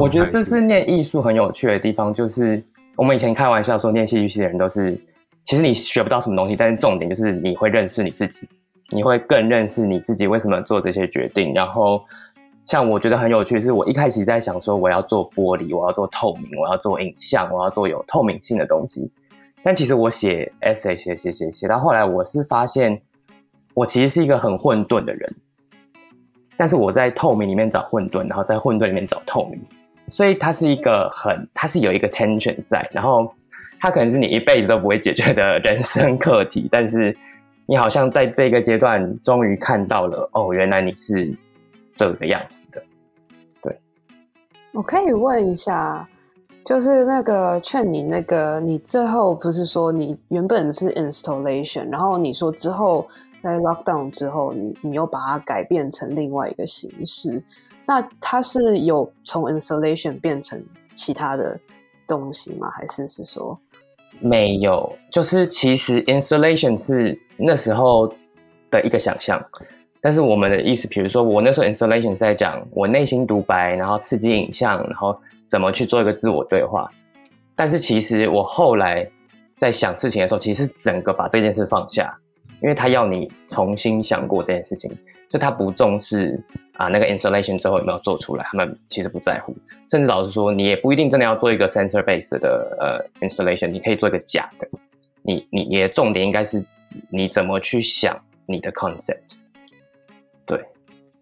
[0.00, 2.62] 我觉得这是念艺术很有趣的地方，就是
[2.96, 4.98] 我们以前开玩笑说，念戏剧系的人都是，
[5.44, 8.48] 其实你学不到什么东西，但是重点就是你会认识你自己，
[8.90, 11.52] 你会更认识你自己为什么做这些决定。
[11.54, 12.00] 然后，
[12.64, 19.10] 像我觉得很有趣是，我一开始在想说，我要做玻璃，我要做透明，我要做影像，我要做有透明性的东西。
[19.62, 23.00] 但其实我写 essay 写写写写到后来，我是发现
[23.74, 25.36] 我其实是一个很混沌的人。
[26.56, 29.60] 但是我在透明里面找混沌，然后在混沌里面找透明，
[30.08, 33.32] 所以它是一个很，它是有一个 tension 在，然后
[33.80, 37.16] 它可能是你一辈子都不会解决的人生课题，但是
[37.66, 41.32] 你好像在这个阶段终于看到了，哦，原来你是
[41.94, 42.82] 这个样子的。
[43.62, 43.78] 对，
[44.74, 46.08] 我可以问一下，
[46.64, 53.06] 就是那个劝你那个，你最后不是说你原本是 installation，然后你说之后。
[53.40, 57.40] 在 lockdown 之后，你你又把它改变成另外一个形式，
[57.88, 61.58] 那它是有从 installation 变成其他的
[62.06, 62.68] 东西吗？
[62.70, 63.58] 还是是说
[64.20, 64.94] 没有？
[65.10, 68.06] 就是其实 installation 是那时候
[68.70, 69.42] 的一个想象，
[70.02, 75.18] 但是我们的意思，比如说我那时候 installation 是在讲我内心独白，然后刺激影像，然后
[75.50, 76.90] 怎么去做一个自我对话。
[77.56, 79.10] 但是其实我后来
[79.56, 82.14] 在想事情的时候，其实是整个把这件事放下。
[82.60, 84.90] 因为他要你重新想过这件事情，
[85.30, 86.42] 就他不重视
[86.74, 89.56] 啊那个 installation 最后有没有做出来，他们其实不在乎。
[89.88, 94.68] 甚至老实说，你也不一定真的要做一个 sensor based 的呃 installation，你可以做一个假的。
[95.22, 96.64] 你你你的重点应该是
[97.10, 99.36] 你怎么去想你的 concept。
[100.46, 100.64] 对，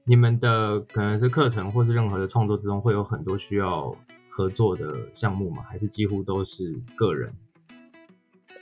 [0.04, 3.92] 你们的可能是课程或是任何的创作之中会有很多需要
[4.28, 5.64] 合作的项目吗？
[5.68, 7.32] 还是几乎都是个人？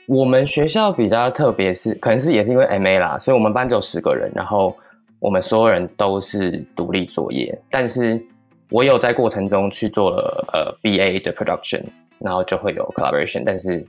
[0.07, 4.77] 我们学校比较特别是，可能是也是因为 MA 啦，所以我们班只有十个人，然后
[5.25, 7.59] 我们所有人都是独立作业。
[7.71, 8.23] 但是
[8.69, 11.83] 我有在过程中去做了呃 BA 的 production，
[12.19, 13.83] 然后就会有 collaboration，但是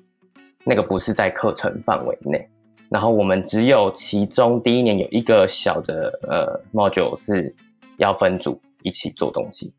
[0.63, 2.47] 那个不是在课程范围内。
[2.87, 7.53] 然后我们只有其中第一年有一个小的呃 module 是
[7.97, 9.73] 要分组一起做东西，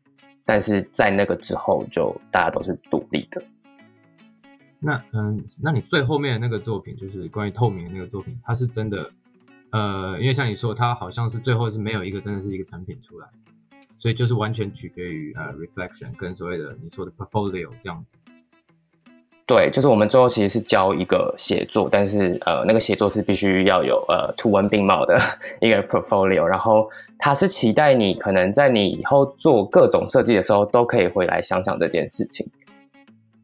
[0.45, 3.41] 但是在那个之后就大家都是独立的。
[4.79, 9.09] 那嗯，那你最后面的那个作品，就是关于透明的那个作品，它是真的，
[9.77, 13.27] 呃，因为像你说，它好像是最后是没有一个真的是一个产品出来，
[13.99, 18.15] 所以就是完全取决于呃 reflection 跟所谓的你说的 portfolio 这样子。
[19.45, 25.21] 对，就是我们最后其实是交一个写作，但是呃，那个写作是必须要有呃图文并茂的
[25.61, 32.49] 一个 portfolio，然后它是期待你可能在你以后做各种设计的时候，都可以回来想想这件事情。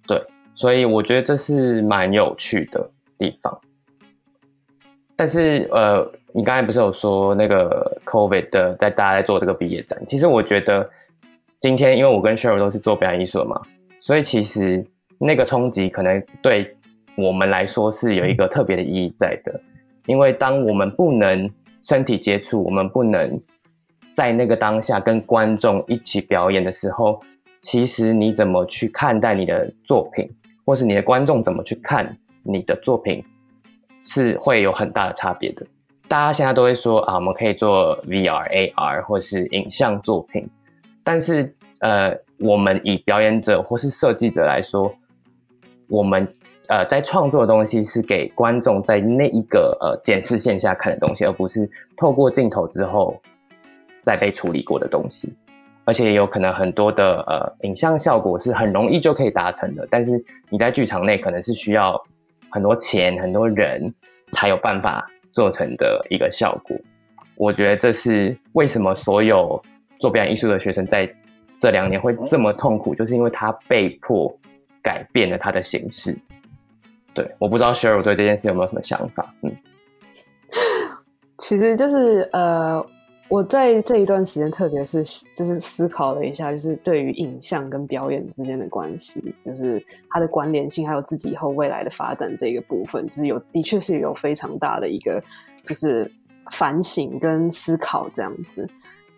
[0.08, 0.19] 对。
[0.56, 3.60] 所以我觉得这是蛮有趣的地方，
[5.15, 10.89] 但是呃，你刚才不是有说那个 COVID 的，在大家在做这个毕业展，其实我觉得
[11.60, 13.62] 今天因为我跟 Cheryl 都是做表演艺术的嘛，
[14.00, 14.84] 所以其实
[15.19, 16.76] 那个冲击可能对
[17.15, 19.62] 我们来说是有一个特别的意义在的，
[20.08, 21.50] 因为当我们不能
[21.84, 23.39] 身体接触，我们不能
[24.13, 27.19] 在那个当下跟观众一起表演的时候，
[27.62, 30.28] 其实你怎么去看待你的作品？
[30.65, 33.24] 或是你的观众怎么去看你的作品，
[34.04, 35.63] 是会有很大的差别的。
[36.13, 40.47] 大家现在都会说啊，我们可以做 VR、AR 或是影像作品，
[41.04, 44.93] 但是呃，我们以表演者或是设计者来说，
[45.89, 46.32] 我们
[46.67, 53.19] 呃在创作的东西是给观众在那一个呃检视线下看的东西，而不是透过镜头之后
[54.04, 55.34] 再被处理过的东西。
[55.84, 61.99] 而且也有可能很多的呃影像效果是很容易就可以达成的，但是你在剧场内可能是需要
[62.52, 63.91] 很多钱、很多人
[64.32, 66.78] 才有办法做成的一个效果。
[67.36, 69.62] 我觉得这是为什么所有
[70.00, 71.13] 做表演艺术的学生在
[71.60, 74.34] 这两年会这么痛苦，就是因为他被迫
[74.82, 76.17] 改变了他的形式。
[77.13, 79.34] 对，我不知道 Sheryl 对这件事有没有什么想法？
[79.41, 79.52] 嗯，
[81.38, 82.86] 其实就是呃。
[83.34, 95.19] 我在这一段时间，特别是就是思考了一下，就是对于影像跟表演之间的关系，就是它的关联性，还有自己以后未来的发展这个部分，就是有的确是有非常大的一个
[95.65, 96.10] 就是
[96.52, 98.70] 反省跟思考这样子。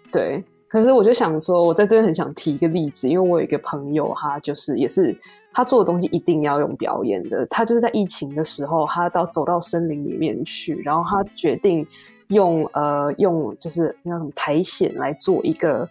[0.09, 5.13] 对，可是我就想说，我在这边很想提一个例子，因为我有一个朋友，他就是也是
[5.51, 11.85] 他做的东西一定要用表演的，他就是在疫情的时候，他到走到森林里面去，然后他决定。
[12.27, 15.87] 用呃用就是那种苔藓来做一个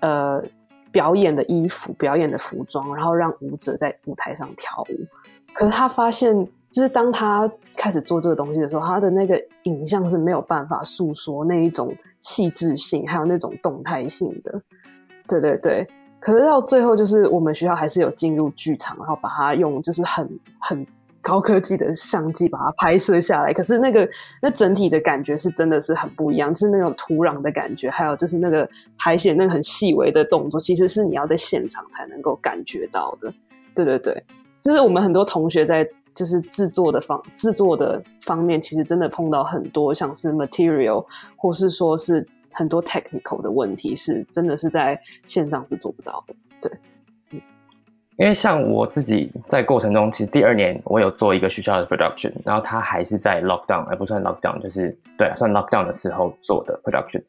[0.00, 0.42] 呃
[0.90, 5.06] 表演的衣服、表演的服装，然后让舞者在舞台上跳舞。
[5.52, 6.34] 可是他发现，
[6.70, 14.60] 就是当他开始做这个东西的时候，他的那个影像是没有办法诉说那一种细致性，还有那种动态性的。
[15.28, 15.86] 对对对。
[16.18, 20.26] 可是到最后，就是我们学校还是有进入剧场，然后把它用就是很
[20.58, 20.86] 很
[21.24, 23.52] 高科技的相机把它拍摄下来。
[23.52, 24.08] 可是那个
[24.40, 28.68] 那整体的感觉是真的是很不一样，是那种土壤的感觉，还有就是那个
[28.98, 33.34] 苔藓那个很细微的动作，其实是你要在现场才能够感觉到的。
[33.74, 34.22] 对对对，
[34.62, 41.04] 就是我们很多同学在就是制作的方制作的方面，其实真的碰到很多像是 material，
[41.34, 42.24] 或是说是。
[42.56, 44.96] 很多 technical 的问题是真的是在
[45.26, 46.70] 线上是做不到的，对，
[48.16, 57.20] 因为像我自己在过程中，其实第二年我有做一个学校的 production，然后它还是在 lockdown，而不算 lockdown，就是对，算 lockdown 的时候做的 production，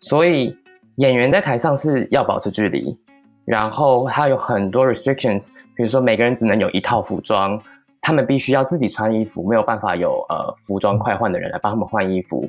[0.00, 0.56] 所以
[0.96, 2.96] 演员在台上是要保持距离，
[3.44, 7.60] 然后它有很多 restrictions，比如说每个人只能有一套服装，
[8.00, 12.48] 他们必须要自己穿衣服，没有办法有呃服装快换的人来帮他们换衣服。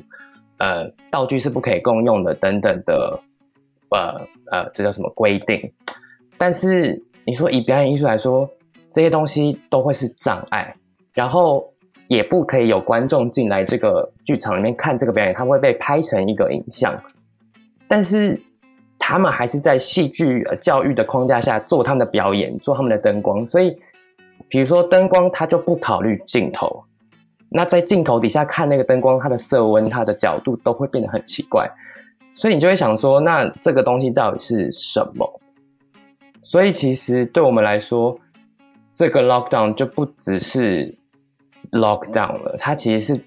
[0.58, 3.18] 呃，道具是不可以共用的，等等的，
[3.90, 4.20] 呃
[4.52, 5.72] 呃，这叫什么规定？
[6.38, 8.48] 但是你说以表演艺术来说，
[8.92, 10.74] 这些东西都会是障碍，
[11.12, 11.72] 然后
[12.08, 16.94] 也不可以有观众进来这个剧场里面看这个表演，它会被拍成一个影像。
[17.86, 18.40] 但是
[18.98, 23.76] 他们还是在戏剧教育的框架下做他们的表演，做他们的灯光，所以
[24.48, 26.82] 比如说灯光，它就不考虑镜头。
[27.48, 31.70] 那在镜头底下看那个灯光，它的色温、它的角度都会变得很奇怪，
[32.34, 35.40] 所以你就会想说，那这个东西到底是什么？
[36.52, 38.20] 所以其实对我们来说，
[38.90, 40.94] 这个 lockdown 就不只是
[41.70, 43.24] lockdown 了，它其实是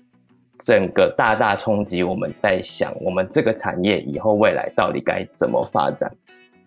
[0.60, 6.16] 整个大大冲击我们在想，我们这个产业以后未来到底该怎么发展。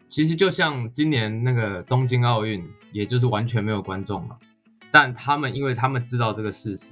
[0.09, 4.37] 其实就像今年那个东京奥运，也就是完全没有观众了，
[4.91, 6.89] 但他们因为他们知道这个事实。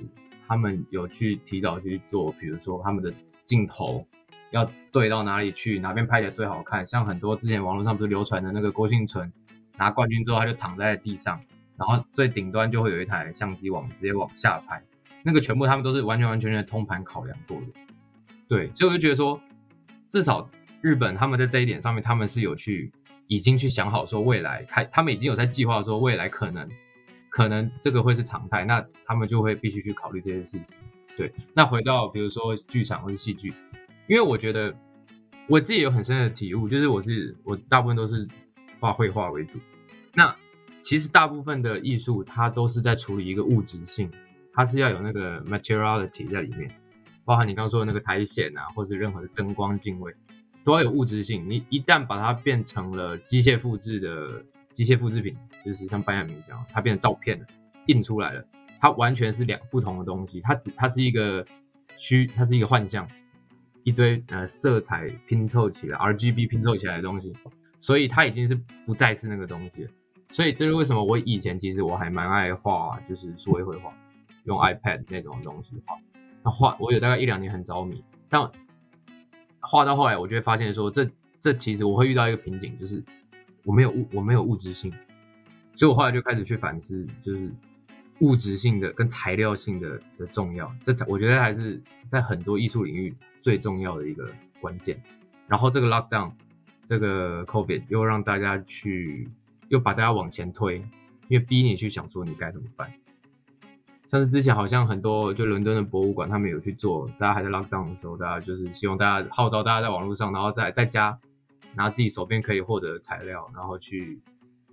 [0.46, 3.12] 他们有去提早去做，比如说他们的
[3.44, 4.06] 镜头
[4.52, 6.86] 要对到哪里去，哪边拍起来最好看。
[6.86, 9.32] 像很多之前网络上不是流传的那个郭婞淳
[9.76, 11.40] 拿冠军之后，他就躺在地上，
[11.76, 14.82] 然后最顶端就会有一台相机往直接往下拍，
[15.22, 17.66] 那个全部他们都是完全完全全的通盘考量过的。
[18.48, 19.40] 对，所以我就觉得说，
[20.08, 20.48] 至少
[20.80, 22.92] 日本他们在这一点上面，他们是有去
[23.26, 26.68] 已经去想好说未来开，他们已经有在计划说未来可能。
[27.28, 30.78] 可能这个会是常态，那他们就会必须去考虑这些事情。
[31.18, 33.52] 对，那回到比如说剧场或者戏剧，
[34.06, 34.74] 因为我觉得
[35.46, 38.26] 我自己有很深的体悟，就是我是我大部分都是
[38.80, 39.58] 画绘画为主。
[40.14, 40.34] 那
[40.82, 44.10] 其实大部分的艺术它都是在处理一个物质性，
[44.52, 46.70] 它是要有那个 materiality 在里面，
[47.24, 50.14] 包含你刚刚说的那个苔藓啊，或者任何的灯光镜位，
[50.64, 51.48] 都要有物质性。
[51.48, 54.44] 你一旦把它变成了机械复制的。
[54.76, 57.46] 机械复制品就是像班亚明讲，它变成照片了，
[57.86, 58.44] 印出来了，
[58.78, 61.46] 它完全是两不同的东西，它只它是一个
[61.96, 63.08] 虚，它是一个幻象，
[63.84, 67.32] 一堆呃色彩拼凑起来，RGB 拼凑起来的东西，
[67.86, 69.90] 所以它已经是不再是那个东西了。
[70.32, 73.94] 所以这是为什么我以前其实我还蛮爱画，就是数位绘画，
[74.42, 75.96] 用 iPad 那种东西画。
[76.42, 78.50] 那画我有大概一两年很着迷，但
[79.60, 81.08] 画到后来，我就会发现说，这
[81.38, 83.00] 这其实我会遇到一个瓶颈，就是。
[83.64, 84.92] 我没有物，我没有物质性，
[85.74, 87.52] 所以我后来就开始去反思，就是
[88.20, 93.12] 物质性的跟材料性的的重要，这才我觉得还是在很多艺术领域
[93.42, 94.30] 最重要的一个
[94.60, 95.02] 关键。
[95.48, 96.30] 然后这个 lockdown，
[96.86, 99.28] 这个 COVID 又让大家去，
[99.68, 100.76] 又把大家往前推，
[101.28, 102.90] 因为逼你去想说你该怎么办。
[104.06, 111.18] 像是之前好像很多就伦敦的博物馆，他们有去做，大家还在 lockdown 的时候，大家就是希望大家号召大家在网络上，然后在在家。
[111.78, 114.18] 拿自己手边可以获得的材料，然后去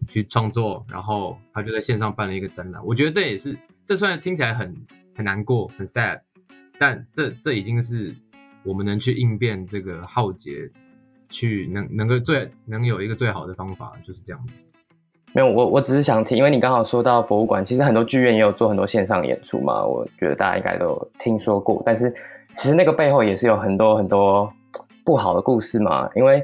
[0.07, 2.81] 去创作，然后他就在线上办了一个展览。
[2.85, 4.73] 我觉得这也是，这虽然听起来很
[5.13, 6.21] 很难过，很 sad，
[6.79, 8.15] 但这这已经是
[8.63, 10.71] 我们能去应变这个浩劫，
[11.33, 14.39] 去能能够最能有一个最好的方法，就是这样。
[15.33, 21.81] 没有，我我只是想听，因为你刚好说到博物馆，其实很多剧院也有做很多线上演出嘛，我觉得大家应该都听说过。
[21.83, 22.13] 但是
[22.55, 24.53] 其实那个背后也是有很多很多
[25.03, 26.43] 不好的故事嘛，因为。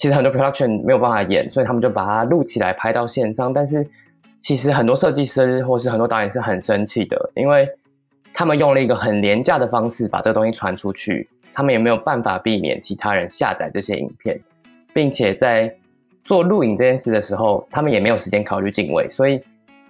[0.00, 3.52] 其实很多 production 没有办法演，所以他们就把它录起来拍到线上。
[3.52, 3.84] 但是
[4.38, 7.68] 其实很多设计师或是很多导演是很生气的，因为
[8.32, 11.28] 他们用了一个很廉价的方式把这个东西传出去，
[11.58, 14.40] 他们也没有办法避免其他人下载这些影片，
[14.94, 15.74] 并且在
[16.24, 19.40] 做录影这件事的时候，他们也没有时间考虑镜位，所以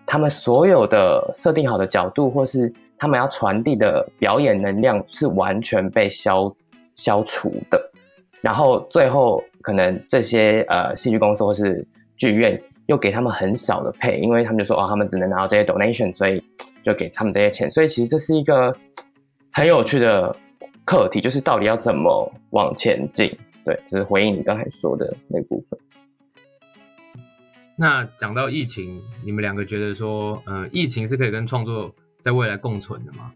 [0.06, 6.50] 他们所有的设定好的角度或是他们要传递的表演能量是完全被消
[6.94, 7.78] 消除的。
[8.40, 16.42] 然后最后可能这些呃戏剧公司或是剧院又给他们很少的配，因为他们就说哦，他们只能拿到这些 donation，所以
[16.82, 17.70] 就给他们这些钱。
[17.70, 18.74] 所以其实这是一个
[19.52, 20.34] 很有趣的
[20.88, 23.30] 课题，就是到底要怎么往前进。
[23.62, 25.78] 对，就是回应你刚才说的那部分。
[27.76, 33.34] 那讲到疫情，你们两个觉得说，呃，疫情是可以跟创作在未来共存的吗？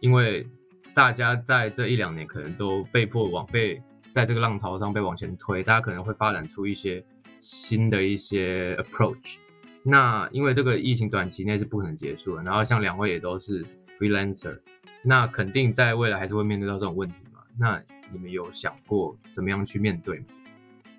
[0.00, 0.44] 因为
[0.92, 3.80] 大家在这一两年可能都被迫往被
[4.10, 7.04] 在这个浪潮上被往前推，大家可能会发展出一些
[7.38, 9.36] 新的一些 approach。
[9.84, 13.64] 那因为这个疫情短期内是不可能结束的，然后像两位也都是
[14.00, 14.58] freelancer，
[15.02, 17.40] 那肯定在未来还是会面对到这种问题嘛？
[17.58, 17.80] 那
[18.12, 20.24] 你们有想过怎么样去面对吗？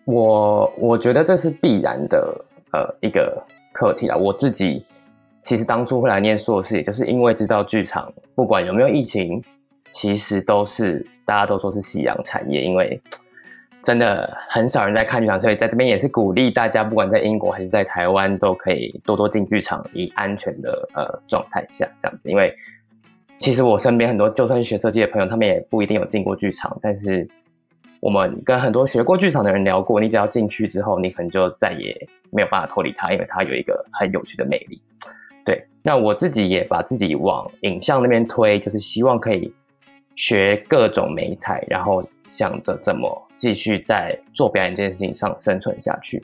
[0.05, 3.41] 我我觉得这是必然的，呃，一个
[3.71, 4.15] 课题啦。
[4.15, 4.85] 我自己
[5.41, 9.43] 其实当初会来念硕士，也就是因为知道剧场不管有没有疫情，
[9.91, 13.01] 其实都是大家都说是夕阳产业，因为。
[13.81, 22.29] 真的很少人在看剧场，所以在这边也是鼓励大家，不管在英国还是在台湾，都可以多多进剧场，以安全的呃状态下这样子。
[22.29, 22.53] 因为
[23.39, 27.27] 其实我身边很多就算是学设计的朋友，他们也不一定有进过剧场，但是
[27.99, 34.81] 我们跟很多学过剧场的人聊过，你只要进去之后，你可能就再也没有办法脱离它，因为它有一个很有趣的魅力。
[35.45, 39.53] 对，那我自己也把自己往影像那边推，就是希望可以。
[40.15, 46.21] 学各种美彩，然后想着怎么继续在做表演这件事情上生存下去。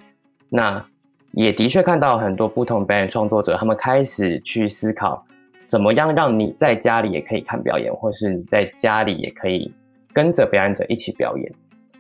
[0.50, 0.86] 那
[1.32, 5.26] 也的确看到很多不同表演创作者，他们开始去思考
[5.76, 9.70] 怎么样让你在家里也可以看表演，或是你在家里也可以
[10.14, 11.52] 跟着表演者一起表演。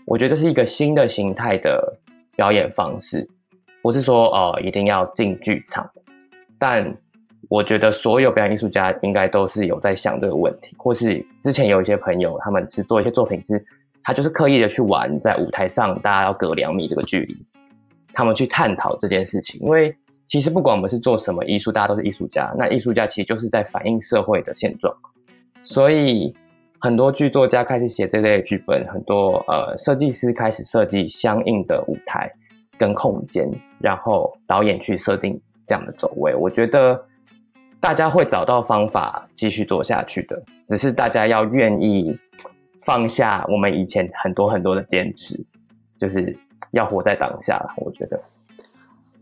[0.05, 1.93] 我觉得这是一个新的形态的
[2.37, 3.27] 表演方式，
[3.81, 5.89] 不是说哦一定要进剧场，
[6.57, 6.95] 但。
[7.47, 13.63] 我觉得所有表演艺术家应该都是有在想这个问题，或是之前有一些朋友，他们是做一些作品，是
[14.01, 17.37] 他就是刻意的去玩在舞台上，大家要隔两米这个距离，
[18.13, 19.61] 他们去探讨这件事情。
[19.61, 19.95] 因为
[20.27, 24.95] 其实不管我们是做什么艺术，大家都是艺术家，那艺术家其实就是在反映社会的现状。
[25.63, 26.35] 所以
[26.79, 32.31] 很多剧作家开始写这类剧本，很多呃设计师开始设计相应的舞台
[32.77, 33.49] 跟空间，
[33.79, 36.35] 然后导演去设定这样的走位。
[36.35, 37.05] 我觉得。
[37.81, 42.17] 大家会找到方法继续做下去的，只是大家要愿意
[42.81, 45.39] 放下我们以前很多很多的坚持，
[45.99, 46.35] 就是
[46.71, 47.63] 要活在当下。
[47.77, 48.19] 我觉得，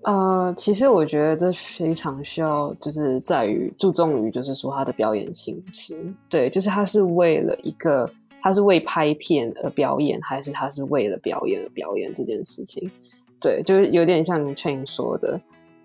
[0.03, 5.97] 呃，其实我觉得这非常需要，就是在于注重于，就是说他的表演性质，
[6.29, 8.09] 对，就是他是为了一个，
[8.41, 12.91] 他是为拍片而表演，还是他是为了表演而表演这件事情，
[13.39, 15.39] 对，就是有点像 Cheng 说的。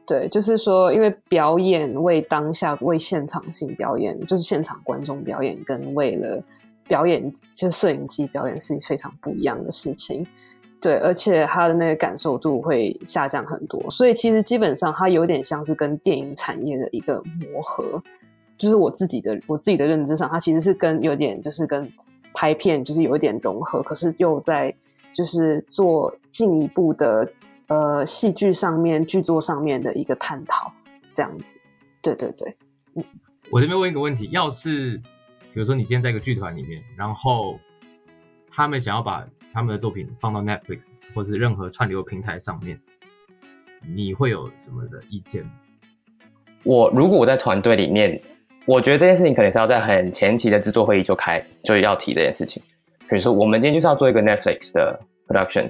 [0.05, 6.43] 对，就是说，因为表演为当下、为现场性表演，就是现场观众表演，跟为了
[6.87, 10.27] 表演，就摄影机表演是非常不一样的事情。
[10.81, 18.03] 对，而且他的那个感受度会下降很多，所以其实基本上它有点像是跟电影产业的一个磨合。
[18.57, 21.91] 就是我自己的我自己的认知上，它其实是跟有点就是跟
[22.35, 24.75] 拍片就是有一点融合，可是又在
[25.13, 27.31] 就是做进一步的。
[27.71, 30.73] 呃，戏剧上面、剧作上面的一个探讨，
[31.13, 31.61] 这样子，
[32.01, 32.57] 对对对，
[32.95, 33.05] 嗯，
[33.51, 34.97] 我这边问一个问题：要是
[35.53, 37.59] 比如说你今天在一个剧团里面，然后
[38.51, 39.23] 他们想要把
[39.59, 42.79] 他们的作品放到 Netflix 或是任何串流平台上面，
[43.93, 45.45] 你会有什么的意见？
[46.63, 48.23] 我如果我在团队里面，
[48.67, 52.63] 我觉得这件事情可能是要在很前期的制作会议就开，就要提这件事情。
[53.09, 54.97] 比如说，我们今天就是要做一个 Netflix 的
[55.27, 55.69] production。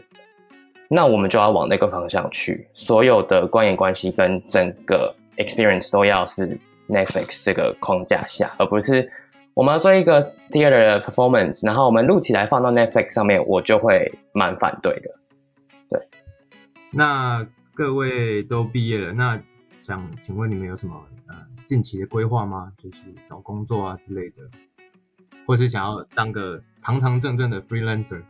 [0.86, 6.58] 那我们就要往那个方向去，所有的观演关系跟整个 experience 都要是
[6.90, 9.10] Netflix 这个框架下，而不是
[9.58, 15.10] 我们要做一个 theater 的 performance，然后我们录起来放到 Netflix 上面，我就会蛮反对的。
[15.90, 16.00] 对，
[16.92, 17.44] 那
[17.74, 19.42] 各位都毕业了，那
[19.76, 20.94] 想请问你们有什么
[21.26, 21.34] 呃
[21.66, 22.72] 近期的规划吗？
[22.80, 24.36] 就是找工作啊之类的，
[25.44, 28.22] 或是想要当个堂堂正正的 freelancer？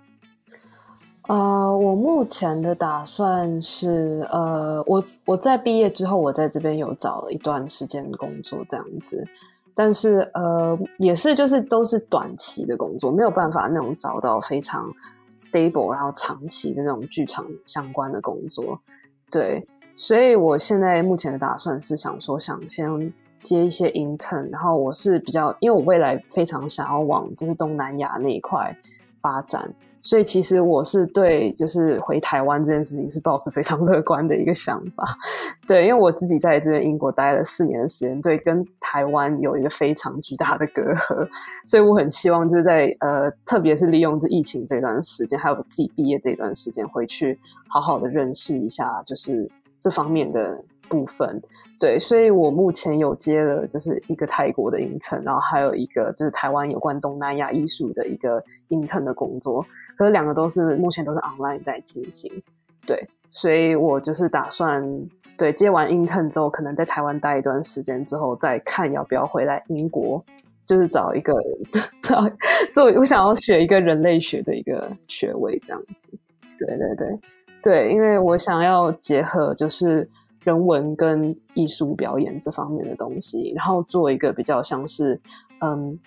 [1.29, 9.29] 呃，我目前的打算是，呃，我我在毕业之后，我在这边有找了一段时间工作这样子，
[9.81, 14.93] 但是呃，也是就是都是短期的工作，没有办法那种找到非常
[15.37, 18.77] stable 然后长期的那种剧场相关的工作，
[19.31, 19.65] 对，
[19.97, 28.77] 所以我现在目前的打算是想说，想先接一些 intern，然后我是比较，因为我未来非常想要往就是东南亚那一块
[29.23, 29.73] 发展。
[30.01, 35.17] 所以其实我是对，就是回台湾这件事情是抱持非常乐观的一个想法，
[35.67, 41.29] 对，因为我自己在这英国待了四年的时间，对，跟台湾有一个非常巨大的隔阂，
[41.65, 47.39] 所以我很希望就是在呃，特别是利用这疫情这段时间，还有我自己毕业这段时间，回去
[47.69, 50.65] 好好的认识一下，就是这方面的。
[50.91, 51.39] 部分
[51.81, 59.65] 对，所以我目前有接了就是一个泰国的 intern，然后还有一个就是台湾有关东南亚艺术的一个 intern 的工作，
[59.97, 62.33] 可是两个都是目前都是 online 在进行，
[62.85, 64.83] 对，所以我就是打算
[65.37, 70.21] 对，接完 intern 之后，可能在台湾待一段时间之后，再看要不要回来英国，
[70.67, 71.33] 就是找一个
[72.03, 72.29] 找
[72.73, 76.13] 做，我想要学一个人类学的一个学位这样子。
[76.59, 77.19] 对对对
[77.63, 80.09] 对，因为我想要结合就是
[80.49, 85.21] 人文跟艺术表演这方面的东西，然后做一个比较像是
[85.61, 85.99] 嗯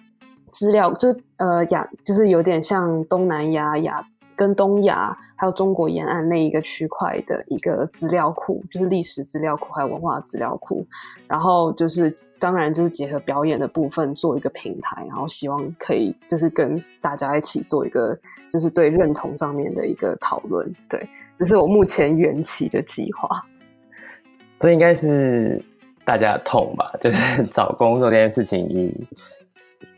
[0.50, 4.08] 资料，就呃亚，就是有点像东南亚亚。
[4.34, 10.84] 跟东亚还有中国沿岸那一个区块的一个资料库，就是历史资料库还有文化资料库，
[11.28, 18.18] 然后就是当然就是结合表演的部分做一个平台，然后希望可以就是跟大家一起做一个
[18.50, 23.46] 就是对认同上面的一个讨论，对，这是我目前缘起的计划。
[24.62, 25.62] 这应该是
[26.06, 28.96] 大家的痛吧，就是找工作这件事情，以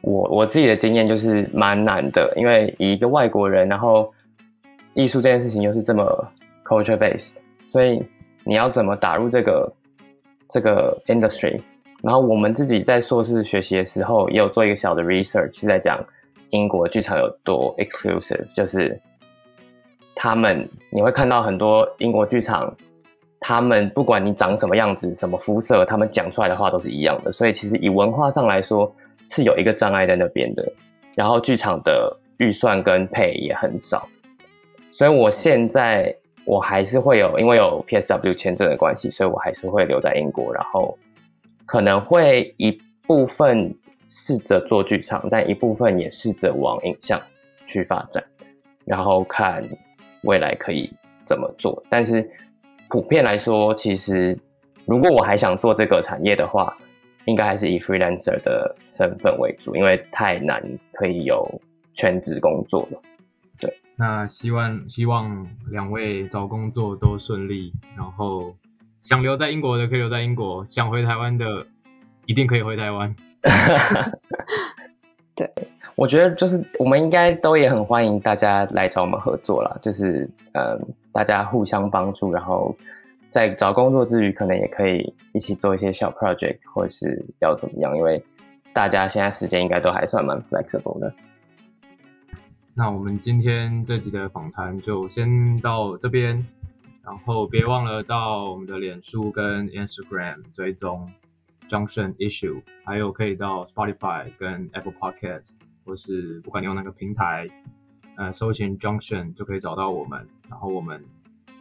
[0.02, 4.12] 我我自己的经验就是蛮难的，因为以一个外国人，然后。
[4.96, 6.06] 艺术这件事情又是这么
[6.64, 7.32] culture base，
[7.72, 8.00] 所以
[8.44, 9.74] 你要怎么打入这个
[10.52, 11.60] 这个 industry？
[12.04, 16.00] 然后我们自己在硕士学习的时候，也有做一个小的 research，是在讲
[16.52, 19.02] 英国剧场有多 exclusive，就是
[20.14, 22.72] 他们你会看到很多英国剧场，
[23.46, 27.32] 他们不管你长什么样子、什么肤色，他们讲出来的话都是一样的。
[27.34, 28.90] 所以其实以文化上来说，
[29.30, 30.66] 是有一个障碍在那边的。
[31.14, 34.08] 然后剧场的预算跟配也很少。
[34.94, 36.16] 所以，我现在
[36.46, 40.98] 我还是会有，因为有 PSW 签证的关系，所以我还是会留在英国，然后
[41.66, 42.72] 可能会一
[43.06, 43.76] 部分
[44.08, 47.22] 试着做剧场，但一部分也试着往影像
[47.68, 48.24] 去发展，
[48.86, 49.68] 然后看
[50.22, 50.90] 未来可以
[51.26, 51.84] 怎么做。
[51.90, 52.26] 但是
[52.90, 54.38] 普遍来说，其实
[54.86, 56.76] 如果我还想做这个产业的话，
[57.26, 60.62] 应该还是以 freelancer 的身份为主，因为太难
[60.92, 61.62] 可以有
[61.94, 63.02] 全职工作了。
[63.58, 68.54] 对那希望希望两位找工作都顺利，然后
[69.02, 71.66] 想留在英国的可以留在英国，想回台湾的
[72.26, 73.16] 一定可以回台湾。
[75.36, 75.50] 对，
[75.96, 80.80] 我觉得就是我们应该都也很欢迎大家来找我们合作啦，就是嗯，
[81.14, 82.76] 大家互相帮助，然后
[83.32, 88.22] 在找工作之余，可能也可以一起做一些小 project，或者是要怎么样，因为
[88.74, 91.14] 大家现在时间应该都还算蛮 flexible 的。
[92.76, 96.44] 那我们今天这集的访谈就先到这边，
[97.04, 101.12] 然后别忘了到我们的脸书跟 Instagram 追踪
[101.70, 105.52] Junction Issue，还有可以到 Spotify 跟 Apple Podcast，
[105.86, 107.48] 或是不管你用哪个平台，
[108.16, 110.28] 呃，搜寻 Junction 就可以找到我们。
[110.50, 111.04] 然后我们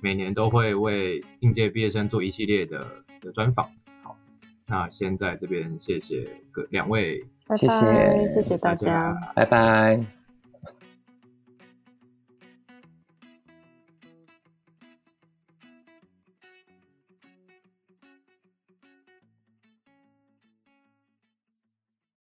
[0.01, 2.87] 每年都会为应届毕业生做一系列的
[3.21, 3.71] 的专访。
[4.03, 4.17] 好，
[4.67, 10.22] 那先在这边谢谢各两位，拜拜，谢谢谢谢大家，拜拜。